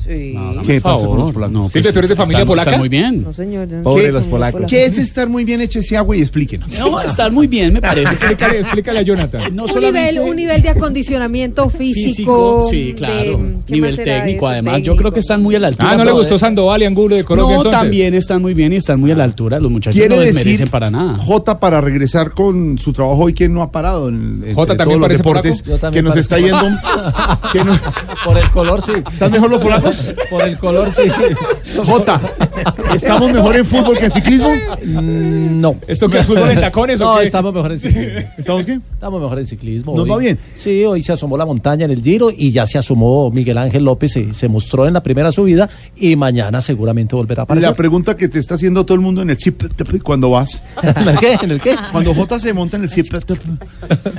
Sí. 0.04 0.32
No, 0.34 0.62
¿Qué 0.62 0.80
pasa 0.80 1.06
con 1.06 1.18
los 1.18 1.30
polacos? 1.32 1.52
No, 1.52 1.60
pues, 1.62 1.72
Silvia, 1.72 1.92
¿tú 1.92 1.98
eres 1.98 2.08
de 2.08 2.16
familia 2.16 2.38
están- 2.38 2.46
polaca? 2.48 2.70
están 2.70 2.80
muy 2.80 2.88
bien. 2.88 3.22
No, 3.22 3.32
señor. 3.32 3.68
yo 3.68 3.76
no 3.78 3.82
Pobre 3.82 4.10
los 4.12 4.24
polacos. 4.24 4.62
¿Qué 4.68 4.86
es 4.86 4.98
estar 4.98 5.28
muy 5.28 5.44
bien 5.44 5.60
hecho 5.60 5.78
ese 5.80 5.96
agua 5.96 6.16
y 6.16 6.20
explíquenos? 6.22 6.78
No, 6.78 7.00
están 7.00 7.34
muy 7.34 7.46
bien, 7.46 7.72
me 7.72 7.80
parece. 7.80 8.08
Explícale, 8.10 8.60
explícale 8.60 8.98
a 9.00 9.02
Jonathan. 9.02 9.54
No 9.54 9.64
Un 9.64 9.68
solamente 9.68 10.12
nivel, 10.12 10.28
un 10.30 10.36
nivel 10.36 10.62
de 10.62 10.68
acondicionamiento 10.70 11.68
físico. 11.70 12.62
físico, 12.64 12.66
sí, 12.70 12.94
claro. 12.96 13.40
¿qué 13.66 13.72
nivel 13.74 13.96
técnico, 13.96 14.46
eso? 14.46 14.48
además. 14.48 14.82
Yo 14.82 14.96
creo 14.96 15.12
que 15.12 15.20
están 15.20 15.42
muy 15.42 15.54
a 15.54 15.58
la 15.60 15.68
altura. 15.68 15.90
Ah, 15.92 15.96
¿no 15.96 16.04
le 16.04 16.12
gustó 16.12 16.38
Sandoval 16.38 16.82
y 16.82 16.86
Angulo 16.86 17.16
de 17.16 17.24
Colombia 17.24 17.56
No, 17.56 17.60
entonces? 17.62 17.80
también 17.80 18.14
están 18.14 18.40
muy 18.42 18.54
bien 18.54 18.72
y 18.72 18.76
están 18.76 18.98
muy 19.00 19.12
a 19.12 19.14
la 19.14 19.24
altura. 19.24 19.60
Los 19.60 19.70
muchachos 19.70 20.00
no 20.08 20.16
desmerecen 20.16 20.68
para 20.68 20.90
nada. 20.90 21.18
J 21.18 21.60
para 21.60 21.80
regresar 21.80 22.32
con 22.32 22.78
su 22.78 22.92
trabajo 22.92 23.24
hoy 23.24 23.34
que 23.34 23.48
no 23.48 23.62
ha 23.62 23.70
parado 23.70 24.08
en, 24.08 24.42
en 24.46 24.54
J 24.54 24.72
en 24.72 24.78
también 24.78 24.98
todos 24.98 25.10
los 25.10 25.18
deportes 25.18 25.62
que 25.92 26.02
nos 26.02 26.16
está 26.16 26.38
yendo 26.38 26.60
Por 28.24 28.38
el 28.38 28.50
color, 28.50 28.82
sí. 28.82 28.92
¿Están 29.12 29.32
mejor 29.32 29.50
los 29.50 29.60
polacos? 29.60 29.89
Por 30.30 30.42
el 30.42 30.58
color, 30.58 30.90
sí. 30.94 31.02
J, 31.76 32.20
¿estamos 32.94 33.32
mejor 33.32 33.56
en 33.56 33.64
fútbol 33.64 33.96
que 33.98 34.04
en 34.06 34.12
ciclismo? 34.12 34.48
Mm, 34.84 35.60
No. 35.60 35.76
¿Esto 35.86 36.08
qué 36.08 36.18
es 36.18 36.26
fútbol 36.26 36.50
en 36.50 36.60
tacones 36.60 37.00
o 37.00 37.04
No, 37.04 37.18
qué? 37.20 37.26
estamos 37.26 37.52
mejor 37.54 37.72
en 37.72 37.78
ciclismo. 37.80 38.20
¿Estamos 38.38 38.66
qué? 38.66 38.80
Estamos 38.94 39.20
mejor 39.22 39.38
en 39.38 39.46
ciclismo. 39.46 39.92
¿Nos 39.94 40.04
hoy. 40.04 40.10
va 40.10 40.16
bien? 40.18 40.38
Sí, 40.54 40.84
hoy 40.84 41.02
se 41.02 41.12
asomó 41.12 41.36
la 41.36 41.46
montaña 41.46 41.84
en 41.84 41.90
el 41.90 42.02
Giro 42.02 42.30
y 42.36 42.50
ya 42.52 42.66
se 42.66 42.78
asomó 42.78 43.30
Miguel 43.30 43.58
Ángel 43.58 43.84
López, 43.84 44.12
se, 44.12 44.34
se 44.34 44.48
mostró 44.48 44.86
en 44.86 44.94
la 44.94 45.02
primera 45.02 45.32
subida 45.32 45.68
y 45.96 46.16
mañana 46.16 46.60
seguramente 46.60 47.14
volverá 47.14 47.42
a 47.42 47.44
aparecer. 47.44 47.70
La 47.70 47.76
pregunta 47.76 48.16
que 48.16 48.28
te 48.28 48.38
está 48.38 48.54
haciendo 48.54 48.84
todo 48.84 48.94
el 48.94 49.00
mundo 49.00 49.22
en 49.22 49.30
el 49.30 49.36
chip 49.36 49.62
cuando 50.02 50.30
vas. 50.30 50.62
¿En 50.82 51.08
el 51.08 51.18
qué? 51.18 51.38
¿En 51.42 51.50
el 51.50 51.60
qué? 51.60 51.76
Cuando 51.92 52.14
J 52.14 52.40
se 52.40 52.52
monta 52.52 52.76
en 52.76 52.84
el 52.84 52.88
chip, 52.90 53.06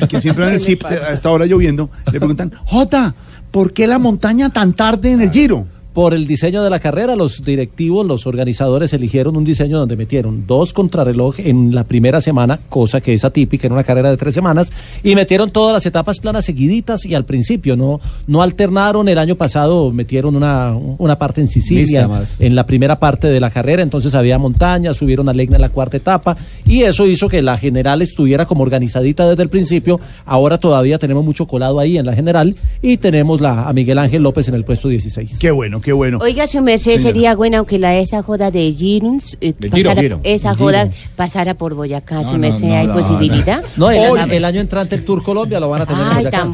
que 0.10 0.21
siempre 0.21 0.43
va 0.45 0.49
en 0.49 0.55
el 0.55 0.62
chip 0.62 0.84
a 0.86 1.13
esta 1.13 1.29
hora 1.31 1.45
lloviendo, 1.45 1.89
le 2.12 2.19
preguntan, 2.19 2.51
J, 2.65 3.13
¿por 3.51 3.73
qué 3.73 3.87
la 3.87 3.99
montaña 3.99 4.49
tan 4.49 4.73
tarde 4.73 5.11
en 5.11 5.21
el 5.21 5.31
Giro? 5.31 5.65
Por 5.93 6.13
el 6.13 6.25
diseño 6.25 6.63
de 6.63 6.69
la 6.69 6.80
carrera, 6.80 7.17
los 7.17 7.43
directivos, 7.43 8.06
los 8.06 8.25
organizadores 8.25 8.93
eligieron 8.93 9.36
un 9.36 9.43
diseño 9.43 9.77
donde 9.77 9.97
metieron 9.97 10.47
dos 10.47 10.71
contrarreloj 10.71 11.39
en 11.39 11.75
la 11.75 11.84
primera 11.84 12.21
semana, 12.21 12.62
cosa 12.69 13.01
que 13.01 13.13
es 13.13 13.25
atípica 13.25 13.67
en 13.67 13.73
una 13.73 13.84
carrera 13.84 14.10
de 14.10 14.15
tres 14.15 14.34
semanas, 14.34 14.71
y 15.04 15.15
metieron 15.15 15.51
todas 15.51 15.73
las 15.73 15.86
etapas 15.86 16.19
planas 16.19 16.45
seguiditas 16.45 17.06
y 17.06 17.13
al 17.13 17.25
principio 17.25 17.75
no, 17.75 17.99
no 18.25 18.41
alternaron. 18.41 19.10
El 19.10 19.17
año 19.17 19.36
pasado 19.36 19.91
metieron 19.91 20.38
una, 20.38 20.73
una 20.73 21.17
parte 21.17 21.41
en 21.41 21.49
Sicilia, 21.49 22.10
en 22.39 22.56
la 22.56 22.65
primera 22.65 22.97
parte 22.97 23.27
de 23.27 23.41
la 23.41 23.49
carrera, 23.49 23.84
entonces 23.84 24.15
había 24.15 24.38
montaña, 24.38 24.93
subieron 24.93 25.27
a 25.27 25.34
Legna 25.34 25.58
en 25.58 25.62
la 25.62 25.69
cuarta 25.69 25.97
etapa, 25.97 26.38
y 26.65 26.84
eso 26.84 27.06
hizo 27.06 27.27
que 27.27 27.41
la 27.41 27.58
general 27.58 28.01
estuviera 28.01 28.45
como 28.45 28.63
organizadita 28.63 29.30
desde 29.30 29.43
el 29.43 29.49
principio. 29.49 29.99
Ahora 30.23 30.58
todavía 30.58 30.97
tenemos 30.99 31.25
mucho 31.25 31.45
colado 31.47 31.80
ahí 31.80 31.97
en 31.97 32.06
la 32.06 32.15
general, 32.15 32.56
y 32.82 32.95
tenemos 32.95 33.41
la, 33.41 33.67
a 33.67 33.73
Miguel 33.73 33.99
Ángel 33.99 34.23
López 34.23 34.47
en 34.47 34.56
el 34.56 34.63
puesto 34.63 34.88
16. 34.88 35.38
Qué 35.38 35.51
bueno, 35.51 35.81
qué 35.82 35.91
bueno. 35.94 36.20
Oiga, 36.22 36.48
su 36.48 36.62
merced, 36.62 36.91
Señora. 36.98 37.02
sería 37.04 37.36
bueno 37.36 37.58
aunque 37.58 37.78
la 37.80 37.96
esa 37.98 38.22
joda 38.24 38.52
de 38.52 38.72
Giros, 38.72 39.38
eh, 39.41 39.54
De 39.58 39.70
pasara- 39.70 40.02
Giro. 40.02 40.20
esa 40.24 40.56
joda 40.56 40.89
pasara 41.15 41.54
por 41.56 41.74
Boyacá, 41.76 42.15
No, 42.15 42.24
su 42.30 42.38
merced, 42.38 42.67
no, 42.67 42.76
¿hay 42.76 42.88
no, 42.88 42.94
posibilidad? 42.94 43.63
No, 43.78 43.89
el, 43.91 44.17
año- 44.17 44.34
el 44.34 44.46
año 44.46 44.62
entrante 44.62 44.96
el 44.96 45.04
Tour 45.06 45.24
Colombia 45.24 45.60
lo 45.60 45.70
van 45.70 45.82
a 45.82 45.86
tener 45.86 46.02
en 46.04 46.13
Boyacá. 46.15 46.38
tan 46.38 46.52